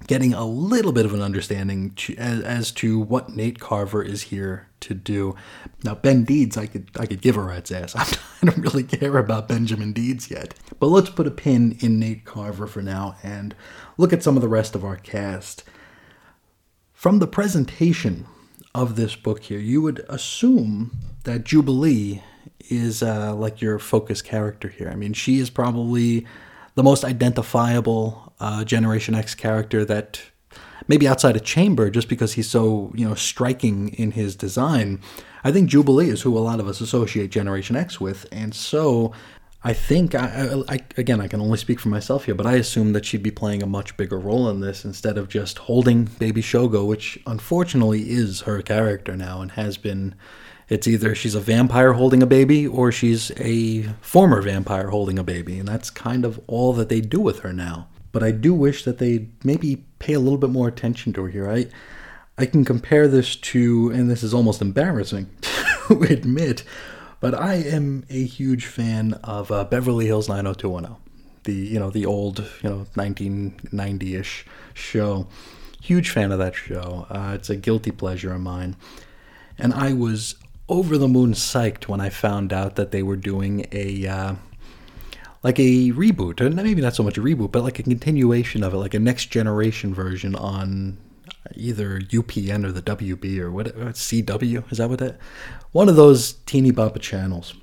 getting 0.06 0.34
a 0.34 0.44
little 0.44 0.92
bit 0.92 1.06
of 1.06 1.14
an 1.14 1.22
understanding 1.22 1.90
to, 1.92 2.14
as, 2.16 2.40
as 2.40 2.72
to 2.72 2.98
what 2.98 3.30
Nate 3.30 3.58
Carver 3.58 4.02
is 4.02 4.22
here 4.22 4.68
to 4.80 4.94
do. 4.94 5.34
Now, 5.82 5.94
Ben 5.94 6.24
Deeds, 6.24 6.56
I 6.56 6.66
could 6.66 6.90
I 6.98 7.06
could 7.06 7.22
give 7.22 7.36
a 7.36 7.40
rat's 7.40 7.72
ass. 7.72 7.94
I 8.42 8.46
don't 8.46 8.58
really 8.58 8.84
care 8.84 9.16
about 9.16 9.48
Benjamin 9.48 9.92
Deeds 9.92 10.30
yet. 10.30 10.54
But 10.78 10.88
let's 10.88 11.10
put 11.10 11.26
a 11.26 11.30
pin 11.30 11.78
in 11.80 11.98
Nate 11.98 12.24
Carver 12.24 12.66
for 12.66 12.82
now 12.82 13.16
and 13.22 13.54
look 13.96 14.12
at 14.12 14.22
some 14.22 14.36
of 14.36 14.42
the 14.42 14.48
rest 14.48 14.74
of 14.74 14.84
our 14.84 14.96
cast. 14.96 15.64
From 16.92 17.18
the 17.18 17.26
presentation 17.26 18.26
of 18.74 18.96
this 18.96 19.16
book 19.16 19.44
here, 19.44 19.58
you 19.58 19.80
would 19.82 20.04
assume 20.08 20.92
that 21.24 21.44
Jubilee 21.44 22.22
is 22.70 23.02
uh, 23.02 23.34
like 23.34 23.60
your 23.60 23.78
focus 23.78 24.22
character 24.22 24.68
here. 24.68 24.88
I 24.88 24.94
mean, 24.94 25.12
she 25.12 25.38
is 25.38 25.50
probably 25.50 26.26
the 26.74 26.82
most 26.82 27.04
identifiable 27.04 28.23
uh, 28.40 28.64
Generation 28.64 29.14
X 29.14 29.34
character 29.34 29.84
that 29.84 30.20
maybe 30.88 31.08
outside 31.08 31.36
of 31.36 31.44
Chamber, 31.44 31.90
just 31.90 32.08
because 32.08 32.34
he's 32.34 32.48
so 32.48 32.92
you 32.94 33.08
know 33.08 33.14
striking 33.14 33.90
in 33.90 34.12
his 34.12 34.36
design. 34.36 35.00
I 35.42 35.52
think 35.52 35.68
Jubilee 35.68 36.08
is 36.08 36.22
who 36.22 36.36
a 36.36 36.40
lot 36.40 36.60
of 36.60 36.68
us 36.68 36.80
associate 36.80 37.30
Generation 37.30 37.76
X 37.76 38.00
with, 38.00 38.26
and 38.32 38.54
so 38.54 39.12
I 39.62 39.72
think 39.72 40.14
I, 40.14 40.62
I 40.68 40.80
again 40.96 41.20
I 41.20 41.28
can 41.28 41.40
only 41.40 41.58
speak 41.58 41.80
for 41.80 41.88
myself 41.88 42.24
here, 42.26 42.34
but 42.34 42.46
I 42.46 42.54
assume 42.54 42.92
that 42.92 43.04
she'd 43.04 43.22
be 43.22 43.30
playing 43.30 43.62
a 43.62 43.66
much 43.66 43.96
bigger 43.96 44.18
role 44.18 44.48
in 44.50 44.60
this 44.60 44.84
instead 44.84 45.16
of 45.16 45.28
just 45.28 45.58
holding 45.58 46.04
Baby 46.04 46.42
Shogo, 46.42 46.86
which 46.86 47.18
unfortunately 47.26 48.10
is 48.10 48.42
her 48.42 48.62
character 48.62 49.16
now 49.16 49.40
and 49.40 49.52
has 49.52 49.76
been. 49.76 50.14
It's 50.66 50.88
either 50.88 51.14
she's 51.14 51.34
a 51.34 51.40
vampire 51.40 51.92
holding 51.92 52.22
a 52.22 52.26
baby 52.26 52.66
or 52.66 52.90
she's 52.90 53.30
a 53.36 53.82
former 54.00 54.40
vampire 54.40 54.88
holding 54.88 55.18
a 55.18 55.22
baby, 55.22 55.58
and 55.58 55.68
that's 55.68 55.90
kind 55.90 56.24
of 56.24 56.40
all 56.46 56.72
that 56.72 56.88
they 56.88 57.02
do 57.02 57.20
with 57.20 57.40
her 57.40 57.52
now. 57.52 57.88
But 58.14 58.22
I 58.22 58.30
do 58.30 58.54
wish 58.54 58.84
that 58.84 58.98
they 58.98 59.26
maybe 59.42 59.84
pay 59.98 60.12
a 60.12 60.20
little 60.20 60.38
bit 60.38 60.50
more 60.50 60.68
attention 60.68 61.12
to 61.14 61.24
her 61.24 61.28
here. 61.28 61.50
I 61.50 61.66
I 62.38 62.46
can 62.46 62.64
compare 62.64 63.08
this 63.08 63.34
to, 63.34 63.90
and 63.90 64.08
this 64.08 64.22
is 64.22 64.32
almost 64.32 64.62
embarrassing 64.62 65.28
to 65.88 66.02
admit, 66.04 66.62
but 67.18 67.34
I 67.34 67.54
am 67.54 68.04
a 68.08 68.24
huge 68.24 68.66
fan 68.66 69.14
of 69.24 69.50
uh, 69.50 69.64
Beverly 69.64 70.06
Hills 70.06 70.28
90210, 70.28 70.96
the 71.42 71.52
you 71.52 71.80
know 71.80 71.90
the 71.90 72.06
old 72.06 72.38
you 72.62 72.70
know 72.70 72.86
1990ish 72.94 74.44
show. 74.74 75.26
Huge 75.82 76.10
fan 76.10 76.30
of 76.30 76.38
that 76.38 76.54
show. 76.54 77.08
Uh, 77.10 77.32
it's 77.34 77.50
a 77.50 77.56
guilty 77.56 77.90
pleasure 77.90 78.32
of 78.32 78.40
mine, 78.40 78.76
and 79.58 79.74
I 79.74 79.92
was 79.92 80.36
over 80.68 80.96
the 80.96 81.08
moon 81.08 81.32
psyched 81.32 81.88
when 81.88 82.00
I 82.00 82.10
found 82.10 82.52
out 82.52 82.76
that 82.76 82.92
they 82.92 83.02
were 83.02 83.16
doing 83.16 83.66
a. 83.72 84.06
Uh, 84.06 84.34
like 85.44 85.58
a 85.60 85.92
reboot, 85.92 86.40
or 86.40 86.50
maybe 86.50 86.80
not 86.80 86.96
so 86.96 87.02
much 87.02 87.18
a 87.18 87.20
reboot, 87.20 87.52
but 87.52 87.62
like 87.62 87.78
a 87.78 87.82
continuation 87.82 88.64
of 88.64 88.72
it, 88.72 88.78
like 88.78 88.94
a 88.94 88.98
next 88.98 89.26
generation 89.26 89.94
version 89.94 90.34
on 90.34 90.96
either 91.54 92.00
UPN 92.00 92.64
or 92.64 92.72
the 92.72 92.82
WB 92.82 93.38
or 93.38 93.50
what 93.50 93.68
uh, 93.68 93.92
CW 93.92 94.72
is 94.72 94.78
that 94.78 94.88
what 94.88 94.98
that? 95.00 95.18
One 95.72 95.90
of 95.90 95.96
those 95.96 96.32
teeny 96.46 96.72
bopper 96.72 97.00
channels, 97.00 97.54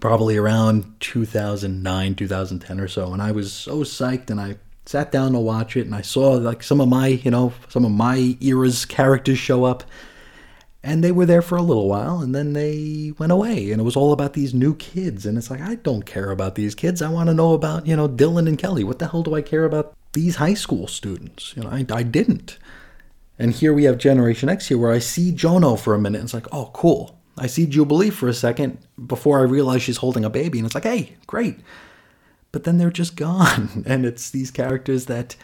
probably 0.00 0.38
around 0.38 0.94
2009, 1.00 2.14
2010 2.14 2.80
or 2.80 2.88
so, 2.88 3.12
and 3.12 3.20
I 3.20 3.30
was 3.30 3.52
so 3.52 3.78
psyched, 3.80 4.30
and 4.30 4.40
I 4.40 4.56
sat 4.86 5.12
down 5.12 5.32
to 5.32 5.38
watch 5.38 5.76
it, 5.76 5.84
and 5.84 5.94
I 5.94 6.00
saw 6.00 6.30
like 6.32 6.62
some 6.62 6.80
of 6.80 6.88
my, 6.88 7.08
you 7.08 7.30
know, 7.30 7.52
some 7.68 7.84
of 7.84 7.92
my 7.92 8.38
era's 8.40 8.86
characters 8.86 9.38
show 9.38 9.64
up, 9.64 9.84
and 10.86 11.02
they 11.02 11.10
were 11.10 11.26
there 11.26 11.42
for 11.42 11.56
a 11.56 11.62
little 11.62 11.88
while 11.88 12.20
and 12.20 12.32
then 12.32 12.52
they 12.52 13.12
went 13.18 13.32
away 13.32 13.72
and 13.72 13.80
it 13.80 13.84
was 13.84 13.96
all 13.96 14.12
about 14.12 14.34
these 14.34 14.54
new 14.54 14.72
kids 14.76 15.26
and 15.26 15.36
it's 15.36 15.50
like 15.50 15.60
i 15.60 15.74
don't 15.74 16.06
care 16.06 16.30
about 16.30 16.54
these 16.54 16.76
kids. 16.76 17.02
I 17.02 17.08
want 17.08 17.28
to 17.28 17.34
know 17.34 17.54
about 17.54 17.86
you 17.86 17.96
know 17.96 18.08
dylan 18.08 18.46
and 18.46 18.56
kelly. 18.56 18.84
What 18.84 19.00
the 19.00 19.08
hell 19.08 19.24
do 19.24 19.34
i 19.34 19.42
care 19.42 19.64
about 19.64 19.94
these 20.12 20.36
high 20.36 20.54
school 20.54 20.86
students? 20.86 21.54
You 21.56 21.64
know 21.64 21.70
i, 21.70 21.84
I 21.90 22.04
didn't. 22.04 22.58
And 23.38 23.52
here 23.52 23.74
we 23.74 23.84
have 23.84 23.98
generation 23.98 24.48
x 24.48 24.68
here 24.68 24.78
where 24.78 24.92
i 24.92 25.00
see 25.00 25.32
jono 25.32 25.78
for 25.78 25.92
a 25.92 25.98
minute 25.98 26.18
and 26.18 26.26
it's 26.26 26.34
like 26.34 26.46
oh 26.52 26.70
cool. 26.72 27.18
I 27.36 27.48
see 27.48 27.66
jubilee 27.66 28.10
for 28.10 28.28
a 28.28 28.34
second 28.34 28.78
before 29.06 29.40
i 29.40 29.42
realize 29.42 29.82
she's 29.82 29.98
holding 29.98 30.24
a 30.24 30.30
baby 30.30 30.58
and 30.58 30.66
it's 30.66 30.74
like 30.76 30.84
hey 30.84 31.16
great. 31.26 31.58
But 32.52 32.62
then 32.62 32.78
they're 32.78 32.90
just 32.90 33.16
gone 33.26 33.82
and 33.86 34.06
it's 34.06 34.30
these 34.30 34.52
characters 34.52 35.06
that 35.06 35.34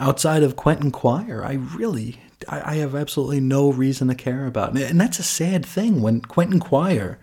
outside 0.00 0.42
of 0.42 0.56
quentin 0.56 0.90
quire 0.90 1.44
i 1.44 1.52
really 1.52 2.18
I, 2.48 2.72
I 2.72 2.74
have 2.76 2.94
absolutely 2.94 3.40
no 3.40 3.70
reason 3.70 4.08
to 4.08 4.14
care 4.14 4.46
about. 4.46 4.76
And 4.76 5.00
that's 5.00 5.18
a 5.18 5.24
sad 5.24 5.64
thing 5.64 6.02
when 6.02 6.20
Quentin 6.20 6.60
Quire 6.60 7.18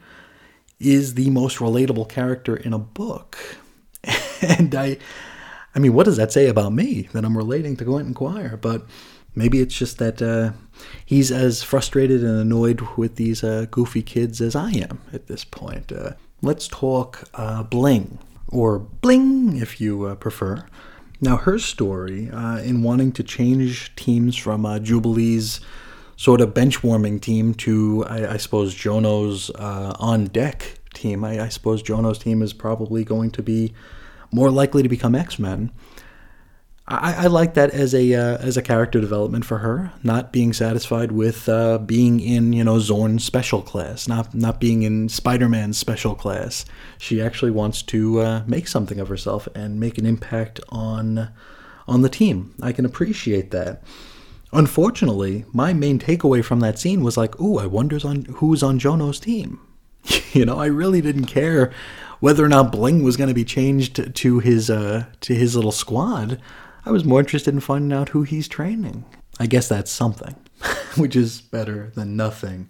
is 0.79 1.15
the 1.15 1.29
most 1.29 1.57
relatable 1.57 2.09
character 2.09 2.55
in 2.55 2.73
a 2.73 2.79
book. 2.79 3.37
and 4.41 4.73
I 4.75 4.97
I 5.77 5.79
mean, 5.79 5.93
what 5.93 6.05
does 6.05 6.17
that 6.17 6.31
say 6.31 6.47
about 6.47 6.73
me 6.73 7.07
that 7.13 7.23
I'm 7.23 7.37
relating 7.37 7.75
to 7.77 7.85
Quentin 7.85 8.15
Quire? 8.15 8.57
But 8.57 8.87
maybe 9.35 9.59
it's 9.59 9.77
just 9.77 9.99
that 9.99 10.23
uh, 10.23 10.53
he's 11.05 11.31
as 11.31 11.61
frustrated 11.61 12.23
and 12.23 12.39
annoyed 12.39 12.81
with 12.97 13.15
these 13.15 13.43
uh, 13.43 13.67
goofy 13.69 14.01
kids 14.01 14.41
as 14.41 14.55
I 14.55 14.71
am 14.71 15.01
at 15.13 15.27
this 15.27 15.43
point. 15.43 15.91
Uh, 15.91 16.13
let's 16.41 16.67
talk 16.67 17.25
uh, 17.35 17.61
Bling, 17.61 18.17
or 18.47 18.79
Bling 18.79 19.57
if 19.57 19.79
you 19.79 20.05
uh, 20.05 20.15
prefer. 20.15 20.65
Now, 21.19 21.37
her 21.37 21.57
story 21.57 22.29
uh, 22.29 22.59
in 22.59 22.83
wanting 22.83 23.11
to 23.13 23.23
change 23.23 23.95
teams 23.95 24.35
from 24.35 24.65
uh, 24.65 24.77
Jubilee's 24.79 25.59
sort 26.15 26.41
of 26.41 26.53
bench 26.53 26.83
warming 26.83 27.19
team 27.19 27.53
to, 27.55 28.05
I, 28.07 28.33
I 28.33 28.37
suppose, 28.37 28.75
Jono's 28.75 29.49
uh, 29.51 29.95
on 29.99 30.25
deck 30.25 30.79
team. 30.93 31.23
I, 31.23 31.45
I 31.45 31.49
suppose 31.49 31.81
Jono's 31.81 32.19
team 32.19 32.41
is 32.41 32.53
probably 32.53 33.03
going 33.03 33.31
to 33.31 33.41
be 33.41 33.73
more 34.31 34.51
likely 34.51 34.83
to 34.83 34.89
become 34.89 35.15
X 35.15 35.39
Men. 35.39 35.71
I, 36.89 37.23
I 37.23 37.27
like 37.27 37.55
that 37.55 37.71
as 37.71 37.93
a 37.93 38.13
uh, 38.13 38.37
as 38.37 38.55
a 38.55 38.61
character 38.61 39.01
development 39.01 39.43
for 39.43 39.57
her, 39.57 39.91
not 40.03 40.31
being 40.31 40.53
satisfied 40.53 41.11
with 41.11 41.49
uh, 41.49 41.79
being 41.79 42.21
in 42.21 42.53
you 42.53 42.63
know 42.63 42.79
Zorn's 42.79 43.25
special 43.25 43.61
class, 43.61 44.07
not 44.07 44.33
not 44.33 44.61
being 44.61 44.83
in 44.83 45.09
Spider 45.09 45.49
Man's 45.49 45.77
special 45.77 46.15
class. 46.15 46.65
She 46.97 47.21
actually 47.21 47.51
wants 47.51 47.81
to 47.83 48.19
uh, 48.21 48.43
make 48.47 48.69
something 48.69 49.01
of 49.01 49.09
herself 49.09 49.49
and 49.53 49.79
make 49.81 49.97
an 49.97 50.05
impact 50.05 50.61
on 50.69 51.29
on 51.89 52.03
the 52.03 52.09
team. 52.09 52.55
I 52.61 52.71
can 52.71 52.85
appreciate 52.85 53.51
that. 53.51 53.83
Unfortunately, 54.53 55.43
my 55.51 55.73
main 55.73 55.99
takeaway 55.99 56.43
from 56.43 56.61
that 56.61 56.79
scene 56.79 57.03
was 57.03 57.17
like, 57.17 57.37
"Ooh, 57.41 57.57
I 57.57 57.65
wonders 57.65 58.05
on 58.05 58.23
who's 58.35 58.63
on 58.63 58.79
Jono's 58.79 59.19
team." 59.19 59.59
you 60.31 60.45
know, 60.45 60.57
I 60.57 60.67
really 60.67 61.01
didn't 61.01 61.25
care 61.25 61.73
whether 62.21 62.45
or 62.45 62.49
not 62.49 62.71
Bling 62.71 63.03
was 63.03 63.17
going 63.17 63.27
to 63.27 63.33
be 63.33 63.43
changed 63.43 64.15
to 64.15 64.39
his 64.39 64.69
uh, 64.69 65.07
to 65.19 65.35
his 65.35 65.53
little 65.53 65.73
squad. 65.73 66.41
I 66.87 66.91
was 66.91 67.03
more 67.03 67.19
interested 67.19 67.53
in 67.53 67.59
finding 67.59 67.91
out 67.91 68.09
who 68.09 68.23
he's 68.23 68.47
training. 68.47 69.03
I 69.41 69.45
guess 69.45 69.67
that's 69.67 69.91
something, 69.91 70.35
which 70.95 71.17
is 71.17 71.41
better 71.41 71.91
than 71.95 72.15
nothing. 72.15 72.69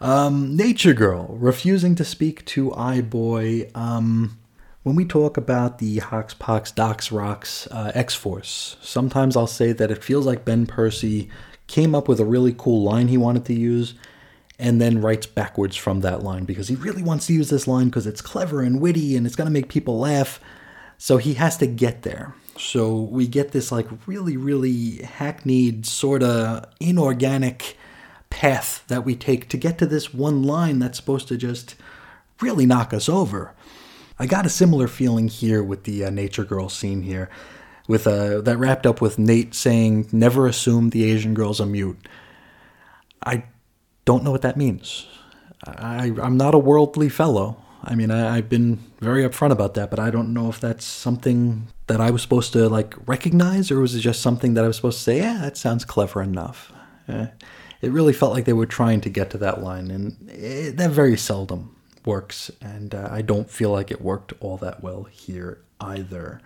Um, 0.00 0.56
Nature 0.56 0.94
Girl 0.94 1.36
refusing 1.36 1.96
to 1.96 2.04
speak 2.04 2.44
to 2.46 2.70
iBoy. 2.70 3.76
Um, 3.76 4.38
When 4.84 4.94
we 4.94 5.04
talk 5.04 5.36
about 5.36 5.78
the 5.78 5.98
Hox 5.98 6.32
Pox 6.32 6.70
Docs 6.70 7.10
Rocks 7.10 7.66
uh, 7.72 7.90
X 7.92 8.14
Force, 8.14 8.76
sometimes 8.80 9.36
I'll 9.36 9.48
say 9.48 9.72
that 9.72 9.90
it 9.90 10.04
feels 10.04 10.26
like 10.26 10.44
Ben 10.44 10.64
Percy 10.64 11.28
came 11.66 11.92
up 11.92 12.06
with 12.06 12.20
a 12.20 12.24
really 12.24 12.54
cool 12.56 12.84
line 12.84 13.08
he 13.08 13.18
wanted 13.18 13.44
to 13.46 13.54
use 13.54 13.94
and 14.60 14.80
then 14.80 15.00
writes 15.00 15.26
backwards 15.26 15.74
from 15.74 16.02
that 16.02 16.22
line 16.22 16.44
because 16.44 16.68
he 16.68 16.76
really 16.76 17.02
wants 17.02 17.26
to 17.26 17.34
use 17.34 17.50
this 17.50 17.66
line 17.66 17.86
because 17.86 18.06
it's 18.06 18.22
clever 18.22 18.60
and 18.60 18.80
witty 18.80 19.16
and 19.16 19.26
it's 19.26 19.36
going 19.36 19.46
to 19.46 19.52
make 19.52 19.68
people 19.68 19.98
laugh. 19.98 20.38
So 20.98 21.16
he 21.16 21.34
has 21.34 21.56
to 21.56 21.66
get 21.66 22.02
there. 22.02 22.34
So 22.60 22.94
we 22.94 23.26
get 23.26 23.52
this 23.52 23.72
like 23.72 23.88
really, 24.06 24.36
really 24.36 24.98
hackneyed, 24.98 25.86
sort 25.86 26.22
of 26.22 26.66
inorganic 26.78 27.78
path 28.28 28.84
that 28.88 29.04
we 29.04 29.16
take 29.16 29.48
to 29.48 29.56
get 29.56 29.78
to 29.78 29.86
this 29.86 30.12
one 30.12 30.42
line 30.42 30.78
that's 30.78 30.98
supposed 30.98 31.26
to 31.28 31.36
just 31.38 31.74
really 32.40 32.66
knock 32.66 32.92
us 32.92 33.08
over. 33.08 33.54
I 34.18 34.26
got 34.26 34.44
a 34.44 34.50
similar 34.50 34.88
feeling 34.88 35.28
here 35.28 35.62
with 35.64 35.84
the 35.84 36.04
uh, 36.04 36.10
Nature 36.10 36.44
Girl 36.44 36.68
scene 36.68 37.02
here, 37.02 37.30
with 37.88 38.06
uh, 38.06 38.42
that 38.42 38.58
wrapped 38.58 38.86
up 38.86 39.00
with 39.00 39.18
Nate 39.18 39.54
saying, 39.54 40.08
"Never 40.12 40.46
assume 40.46 40.90
the 40.90 41.10
Asian 41.10 41.32
girl's 41.32 41.60
a 41.60 41.66
mute." 41.66 42.06
I 43.24 43.44
don't 44.04 44.22
know 44.22 44.30
what 44.30 44.42
that 44.42 44.58
means. 44.58 45.06
I, 45.66 46.12
I'm 46.22 46.36
not 46.36 46.54
a 46.54 46.58
worldly 46.58 47.08
fellow. 47.08 47.56
I 47.82 47.94
mean, 47.94 48.10
I, 48.10 48.36
I've 48.36 48.50
been 48.50 48.78
very 49.00 49.22
upfront 49.24 49.52
about 49.52 49.74
that, 49.74 49.90
but 49.90 49.98
I 49.98 50.10
don't 50.10 50.34
know 50.34 50.50
if 50.50 50.60
that's 50.60 50.84
something 50.84 51.68
that 51.90 52.00
I 52.00 52.12
was 52.12 52.22
supposed 52.22 52.52
to 52.52 52.68
like 52.68 52.94
recognize, 53.08 53.70
or 53.72 53.80
was 53.80 53.96
it 53.96 54.00
just 54.00 54.22
something 54.22 54.54
that 54.54 54.64
I 54.64 54.68
was 54.68 54.76
supposed 54.76 54.98
to 54.98 55.04
say? 55.04 55.18
Yeah, 55.18 55.38
that 55.40 55.56
sounds 55.56 55.84
clever 55.84 56.22
enough. 56.22 56.72
Eh, 57.08 57.26
it 57.82 57.90
really 57.90 58.12
felt 58.12 58.32
like 58.32 58.44
they 58.44 58.52
were 58.52 58.64
trying 58.66 59.00
to 59.00 59.10
get 59.10 59.30
to 59.30 59.38
that 59.38 59.60
line, 59.60 59.90
and 59.90 60.30
it, 60.30 60.76
that 60.76 60.90
very 60.92 61.16
seldom 61.16 61.74
works. 62.04 62.48
And 62.60 62.94
uh, 62.94 63.08
I 63.10 63.22
don't 63.22 63.50
feel 63.50 63.72
like 63.72 63.90
it 63.90 64.00
worked 64.00 64.32
all 64.38 64.56
that 64.58 64.84
well 64.84 65.02
here 65.04 65.62
either. 65.80 66.40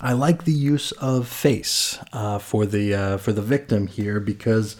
I 0.00 0.14
like 0.14 0.44
the 0.44 0.52
use 0.52 0.90
of 0.92 1.28
face 1.28 1.98
uh, 2.12 2.40
for 2.40 2.66
the 2.66 2.92
uh, 2.94 3.18
for 3.18 3.32
the 3.32 3.42
victim 3.42 3.86
here 3.86 4.18
because 4.18 4.76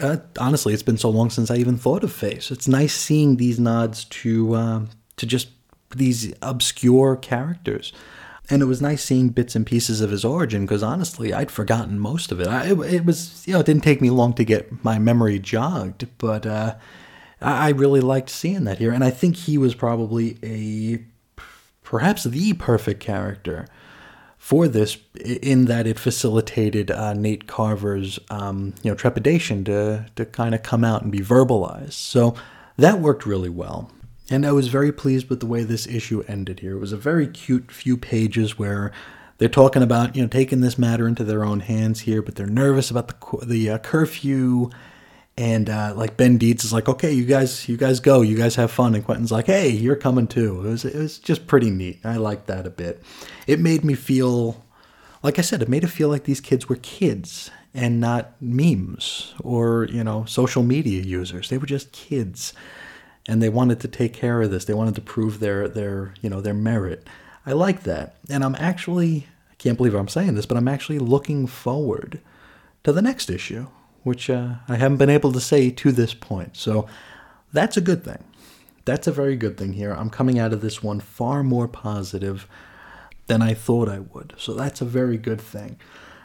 uh, 0.00 0.16
honestly, 0.38 0.74
it's 0.74 0.82
been 0.82 0.98
so 0.98 1.10
long 1.10 1.30
since 1.30 1.48
I 1.48 1.56
even 1.56 1.76
thought 1.76 2.02
of 2.02 2.12
face. 2.12 2.50
It's 2.50 2.66
nice 2.66 2.94
seeing 2.94 3.36
these 3.36 3.60
nods 3.60 4.04
to 4.04 4.56
um, 4.56 4.90
to 5.16 5.26
just 5.26 5.48
these 5.94 6.34
obscure 6.42 7.14
characters. 7.14 7.92
And 8.52 8.60
it 8.60 8.66
was 8.66 8.82
nice 8.82 9.02
seeing 9.02 9.30
bits 9.30 9.56
and 9.56 9.64
pieces 9.64 10.02
of 10.02 10.10
his 10.10 10.26
origin 10.26 10.66
because 10.66 10.82
honestly, 10.82 11.32
I'd 11.32 11.50
forgotten 11.50 11.98
most 11.98 12.30
of 12.30 12.38
it. 12.38 12.48
I, 12.48 12.66
it. 12.66 12.78
It 12.80 13.06
was, 13.06 13.42
you 13.46 13.54
know, 13.54 13.60
it 13.60 13.66
didn't 13.66 13.82
take 13.82 14.02
me 14.02 14.10
long 14.10 14.34
to 14.34 14.44
get 14.44 14.84
my 14.84 14.98
memory 14.98 15.38
jogged, 15.38 16.06
but 16.18 16.44
uh, 16.44 16.74
I 17.40 17.68
I 17.68 17.70
really 17.70 18.02
liked 18.02 18.28
seeing 18.28 18.64
that 18.64 18.76
here. 18.76 18.92
And 18.92 19.02
I 19.02 19.08
think 19.08 19.36
he 19.36 19.56
was 19.56 19.74
probably 19.74 20.36
a 20.42 21.02
perhaps 21.82 22.24
the 22.24 22.52
perfect 22.52 23.00
character 23.00 23.66
for 24.36 24.68
this 24.68 24.98
in 25.24 25.64
that 25.66 25.86
it 25.86 25.98
facilitated 25.98 26.90
uh, 26.90 27.14
Nate 27.14 27.46
Carver's 27.46 28.18
um, 28.28 28.74
you 28.82 28.90
know 28.90 28.94
trepidation 28.94 29.64
to 29.64 30.04
to 30.16 30.26
kind 30.26 30.54
of 30.54 30.62
come 30.62 30.84
out 30.84 31.00
and 31.02 31.10
be 31.10 31.20
verbalized. 31.20 31.92
So 31.92 32.34
that 32.76 33.00
worked 33.00 33.24
really 33.24 33.48
well. 33.48 33.90
And 34.30 34.46
I 34.46 34.52
was 34.52 34.68
very 34.68 34.92
pleased 34.92 35.28
with 35.28 35.40
the 35.40 35.46
way 35.46 35.62
this 35.62 35.86
issue 35.86 36.24
ended 36.28 36.60
here. 36.60 36.76
It 36.76 36.80
was 36.80 36.92
a 36.92 36.96
very 36.96 37.26
cute 37.26 37.70
few 37.70 37.96
pages 37.96 38.58
where 38.58 38.92
they're 39.38 39.48
talking 39.48 39.82
about 39.82 40.14
you 40.14 40.22
know 40.22 40.28
taking 40.28 40.60
this 40.60 40.78
matter 40.78 41.08
into 41.08 41.24
their 41.24 41.44
own 41.44 41.60
hands 41.60 42.00
here, 42.00 42.22
but 42.22 42.36
they're 42.36 42.46
nervous 42.46 42.90
about 42.90 43.08
the 43.08 43.46
the 43.46 43.70
uh, 43.70 43.78
curfew. 43.78 44.70
And 45.36 45.70
uh, 45.70 45.94
like 45.96 46.18
Ben 46.18 46.36
Deeds 46.36 46.62
is 46.62 46.74
like, 46.74 46.90
okay, 46.90 47.10
you 47.10 47.24
guys, 47.24 47.66
you 47.66 47.78
guys 47.78 48.00
go, 48.00 48.20
you 48.20 48.36
guys 48.36 48.54
have 48.56 48.70
fun. 48.70 48.94
And 48.94 49.02
Quentin's 49.02 49.32
like, 49.32 49.46
hey, 49.46 49.70
you're 49.70 49.96
coming 49.96 50.26
too. 50.26 50.58
It 50.60 50.68
was, 50.68 50.84
it 50.84 50.94
was 50.94 51.18
just 51.18 51.46
pretty 51.46 51.70
neat. 51.70 52.00
I 52.04 52.18
liked 52.18 52.48
that 52.48 52.66
a 52.66 52.70
bit. 52.70 53.02
It 53.46 53.58
made 53.58 53.82
me 53.82 53.94
feel, 53.94 54.62
like 55.22 55.38
I 55.38 55.42
said, 55.42 55.62
it 55.62 55.70
made 55.70 55.84
it 55.84 55.88
feel 55.88 56.10
like 56.10 56.24
these 56.24 56.42
kids 56.42 56.68
were 56.68 56.76
kids 56.76 57.50
and 57.74 58.00
not 58.00 58.34
memes 58.40 59.34
or 59.42 59.88
you 59.90 60.04
know 60.04 60.24
social 60.24 60.62
media 60.62 61.02
users. 61.02 61.48
They 61.48 61.58
were 61.58 61.66
just 61.66 61.92
kids, 61.92 62.52
and 63.28 63.42
they 63.42 63.48
wanted 63.48 63.80
to 63.80 63.88
take 63.88 64.12
care 64.12 64.42
of 64.42 64.50
this. 64.50 64.64
They 64.64 64.74
wanted 64.74 64.94
to 64.96 65.00
prove 65.00 65.40
their 65.40 65.68
their 65.68 66.14
you 66.20 66.30
know 66.30 66.40
their 66.40 66.54
merit. 66.54 67.06
I 67.44 67.52
like 67.52 67.82
that, 67.84 68.16
and 68.30 68.44
I'm 68.44 68.54
actually 68.56 69.26
I 69.50 69.54
can't 69.54 69.76
believe 69.76 69.94
I'm 69.94 70.08
saying 70.08 70.34
this, 70.34 70.46
but 70.46 70.56
I'm 70.56 70.68
actually 70.68 70.98
looking 70.98 71.46
forward 71.46 72.20
to 72.84 72.92
the 72.92 73.02
next 73.02 73.30
issue, 73.30 73.66
which 74.02 74.28
uh, 74.28 74.54
I 74.68 74.76
haven't 74.76 74.98
been 74.98 75.10
able 75.10 75.32
to 75.32 75.40
say 75.40 75.70
to 75.70 75.92
this 75.92 76.14
point. 76.14 76.56
So 76.56 76.86
that's 77.52 77.76
a 77.76 77.80
good 77.80 78.04
thing. 78.04 78.24
That's 78.84 79.06
a 79.06 79.12
very 79.12 79.36
good 79.36 79.56
thing 79.56 79.74
here. 79.74 79.92
I'm 79.92 80.10
coming 80.10 80.38
out 80.38 80.52
of 80.52 80.60
this 80.60 80.82
one 80.82 80.98
far 80.98 81.44
more 81.44 81.68
positive 81.68 82.48
than 83.28 83.40
I 83.40 83.54
thought 83.54 83.88
I 83.88 84.00
would. 84.00 84.34
So 84.36 84.54
that's 84.54 84.80
a 84.80 84.84
very 84.84 85.16
good 85.16 85.40
thing. 85.40 85.78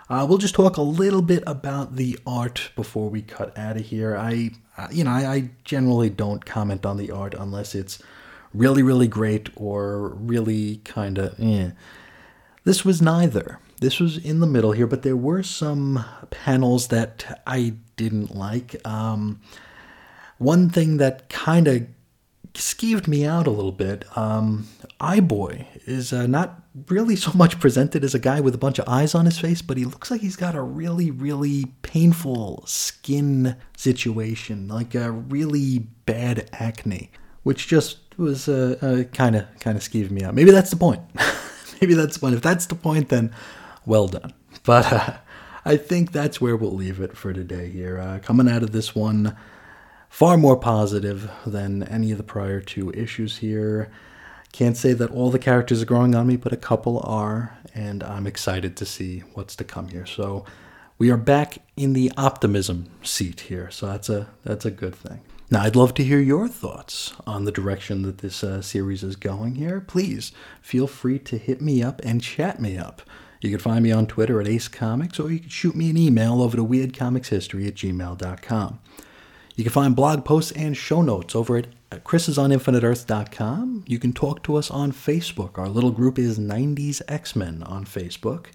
Uh, 0.10 0.26
we'll 0.28 0.38
just 0.38 0.56
talk 0.56 0.78
a 0.78 0.82
little 0.82 1.22
bit 1.22 1.44
about 1.46 1.98
the 1.98 2.18
art 2.26 2.72
before 2.76 3.10
we 3.10 3.22
cut 3.22 3.58
out 3.58 3.76
of 3.76 3.86
here. 3.86 4.16
I, 4.16 4.52
uh, 4.78 4.88
you 4.90 5.04
know, 5.04 5.12
I, 5.12 5.26
I 5.26 5.50
generally 5.66 6.10
don't 6.10 6.46
comment 6.46 6.86
on 6.86 6.98
the 6.98 7.12
art 7.12 7.34
unless 7.34 7.76
it's 7.76 8.00
really, 8.54 8.82
really 8.82 9.10
great 9.10 9.50
or 9.56 10.10
really 10.10 10.78
kind 10.86 11.18
of 11.18 11.36
eh. 11.40 11.72
This 12.64 12.86
was 12.86 13.02
neither. 13.02 13.60
This 13.82 14.00
was 14.00 14.18
in 14.18 14.40
the 14.40 14.48
middle 14.48 14.72
here, 14.72 14.88
but 14.88 15.04
there 15.04 15.18
were 15.18 15.44
some 15.44 16.04
panels 16.30 16.88
that 16.88 17.42
I 17.46 17.74
didn't 17.98 18.34
like. 18.34 18.76
Um, 18.88 19.42
one 20.38 20.70
thing 20.70 20.98
that 20.98 21.30
kind 21.30 21.68
of 21.68 21.86
skeeved 22.54 23.08
me 23.08 23.26
out 23.26 23.48
a 23.48 23.52
little 23.52 23.72
bit. 23.72 24.06
Um, 24.18 24.68
Eyeboy 25.00 25.66
is 25.86 26.12
uh, 26.12 26.28
not 26.28 26.62
really 26.88 27.16
so 27.16 27.32
much 27.34 27.60
presented 27.60 28.04
as 28.04 28.16
a 28.16 28.20
guy 28.20 28.40
with 28.40 28.56
a 28.56 28.58
bunch 28.58 28.80
of 28.80 28.88
eyes 28.88 29.16
on 29.16 29.26
his 29.26 29.40
face, 29.40 29.62
but 29.62 29.78
he 29.78 29.86
looks 29.86 30.12
like 30.12 30.22
he's 30.22 30.36
got 30.36 30.56
a 30.56 30.62
really, 30.62 31.12
really 31.12 31.66
painful 31.82 32.64
skin 32.66 33.56
situation, 33.76 34.68
like 34.68 34.96
a 34.96 35.12
really 35.12 35.80
bad 36.06 36.50
acne, 36.54 37.12
which 37.44 37.68
just 37.68 37.98
was 38.18 38.46
kind 38.46 39.36
of 39.36 39.46
kind 39.60 39.78
of 39.78 39.84
skeeved 39.84 40.12
me 40.12 40.24
out. 40.24 40.34
Maybe 40.34 40.52
that's 40.52 40.72
the 40.72 40.76
point. 40.76 41.02
Maybe 41.82 41.94
that's 41.94 42.16
the 42.16 42.20
point. 42.20 42.36
If 42.36 42.42
that's 42.42 42.66
the 42.66 42.76
point, 42.76 43.10
then 43.10 43.34
well 43.86 44.08
done. 44.08 44.34
But 44.64 44.92
uh, 44.92 45.18
I 45.66 45.78
think 45.78 46.12
that's 46.12 46.42
where 46.42 46.56
we'll 46.56 46.74
leave 46.74 47.00
it 47.00 47.16
for 47.16 47.34
today. 47.34 47.70
Here, 47.70 48.00
uh, 48.00 48.20
coming 48.20 48.50
out 48.50 48.64
of 48.64 48.72
this 48.72 48.96
one 48.96 49.36
far 50.10 50.38
more 50.38 50.58
positive 50.58 51.30
than 51.46 51.84
any 51.84 52.12
of 52.12 52.18
the 52.18 52.24
prior 52.24 52.62
two 52.62 52.92
issues 52.92 53.38
here. 53.38 53.92
Can't 54.52 54.78
say 54.78 54.94
that 54.94 55.12
all 55.12 55.30
the 55.30 55.40
characters 55.40 55.82
are 55.82 55.86
growing 55.86 56.16
on 56.16 56.28
me, 56.28 56.36
but 56.36 56.54
a 56.54 56.58
couple 56.58 57.00
are, 57.04 57.58
and 57.76 58.02
I'm 58.04 58.26
excited 58.26 58.76
to 58.78 58.86
see 58.86 59.20
what's 59.34 59.56
to 59.58 59.64
come 59.64 59.90
here. 59.90 60.06
So 60.06 60.46
we 60.98 61.12
are 61.12 61.18
back 61.18 61.60
in 61.76 61.94
the 61.94 62.12
optimism 62.18 62.90
seat 63.04 63.42
here, 63.42 63.70
so 63.70 63.86
that's 63.86 64.10
a 64.10 64.30
that's 64.44 64.66
a 64.66 64.72
good 64.72 64.96
thing. 64.96 65.22
Now, 65.50 65.62
I'd 65.62 65.78
love 65.78 65.94
to 65.94 66.04
hear 66.04 66.20
your 66.20 66.50
thoughts 66.50 67.14
on 67.26 67.46
the 67.46 67.54
direction 67.54 68.02
that 68.02 68.18
this 68.18 68.44
uh, 68.44 68.62
series 68.62 69.02
is 69.02 69.16
going 69.16 69.56
here. 69.56 69.80
Please 69.80 70.34
feel 70.62 70.88
free 70.88 71.20
to 71.20 71.38
hit 71.38 71.62
me 71.62 71.82
up 71.82 72.02
and 72.04 72.22
chat 72.22 72.60
me 72.60 72.78
up. 72.78 73.02
You 73.40 73.52
can 73.52 73.60
find 73.60 73.84
me 73.84 73.92
on 73.92 74.08
Twitter 74.08 74.42
at 74.42 74.48
Ace 74.48 74.68
Comics, 74.68 75.20
or 75.20 75.32
you 75.32 75.40
can 75.40 75.50
shoot 75.50 75.76
me 75.76 75.90
an 75.90 75.98
email 75.98 76.42
over 76.42 76.58
to 76.58 76.66
weirdcomicshistory 76.66 77.66
at 77.68 77.76
gmail.com. 77.76 78.80
You 79.58 79.64
can 79.64 79.74
find 79.74 79.96
blog 79.96 80.24
posts 80.24 80.52
and 80.52 80.78
show 80.78 81.02
notes 81.02 81.36
over 81.36 81.58
at 81.58 81.68
chrisisoninfiniteearth.com. 81.92 83.86
You 83.88 83.98
can 83.98 84.14
talk 84.14 84.44
to 84.44 84.56
us 84.56 84.70
on 84.70 84.92
Facebook. 84.92 85.58
Our 85.58 85.68
little 85.68 85.90
group 85.90 86.20
is 86.20 86.38
90s 86.38 87.02
X-Men 87.08 87.64
on 87.64 87.86
Facebook. 87.86 88.46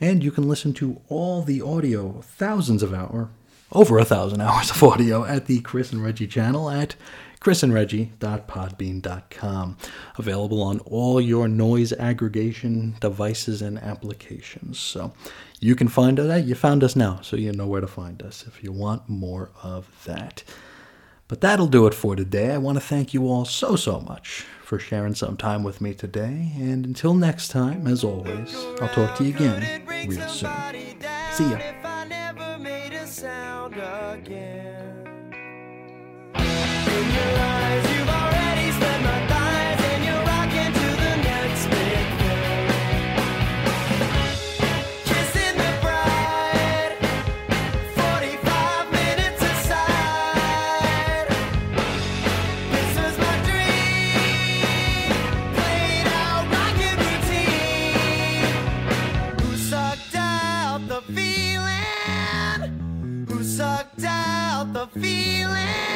And 0.00 0.24
you 0.24 0.30
can 0.30 0.48
listen 0.48 0.72
to 0.74 1.02
all 1.10 1.42
the 1.42 1.60
audio, 1.60 2.22
thousands 2.22 2.82
of 2.82 2.94
hours, 2.94 3.28
over 3.70 3.98
a 3.98 4.04
thousand 4.06 4.40
hours 4.40 4.70
of 4.70 4.82
audio 4.82 5.26
at 5.26 5.44
the 5.44 5.60
Chris 5.60 5.92
and 5.92 6.02
Reggie 6.02 6.26
channel 6.26 6.70
at 6.70 6.96
chrisandreggie.podbean.com. 7.40 9.76
Available 10.18 10.62
on 10.62 10.80
all 10.80 11.18
your 11.20 11.48
noise 11.48 11.92
aggregation 11.94 12.96
devices 13.00 13.62
and 13.62 13.78
applications. 13.78 14.78
So 14.78 15.14
you 15.58 15.74
can 15.74 15.88
find 15.88 16.20
us. 16.20 16.44
You 16.44 16.54
found 16.54 16.84
us 16.84 16.94
now, 16.94 17.20
so 17.22 17.36
you 17.36 17.52
know 17.52 17.66
where 17.66 17.80
to 17.80 17.86
find 17.86 18.22
us 18.22 18.44
if 18.46 18.62
you 18.62 18.72
want 18.72 19.08
more 19.08 19.50
of 19.62 19.88
that. 20.04 20.44
But 21.28 21.40
that'll 21.40 21.68
do 21.68 21.86
it 21.86 21.94
for 21.94 22.14
today. 22.16 22.52
I 22.52 22.58
want 22.58 22.76
to 22.76 22.84
thank 22.84 23.14
you 23.14 23.28
all 23.28 23.44
so, 23.44 23.76
so 23.76 24.00
much 24.00 24.44
for 24.64 24.80
sharing 24.80 25.14
some 25.14 25.36
time 25.36 25.62
with 25.62 25.80
me 25.80 25.94
today. 25.94 26.50
And 26.56 26.84
until 26.84 27.14
next 27.14 27.48
time, 27.48 27.86
as 27.86 28.02
always, 28.02 28.52
I'll 28.80 28.88
talk 28.88 29.16
to 29.18 29.24
you 29.24 29.34
again 29.36 29.86
real 29.86 30.28
soon. 30.28 30.50
See 31.32 31.48
ya. 31.50 31.58
the 64.80 64.86
feeling. 64.98 65.89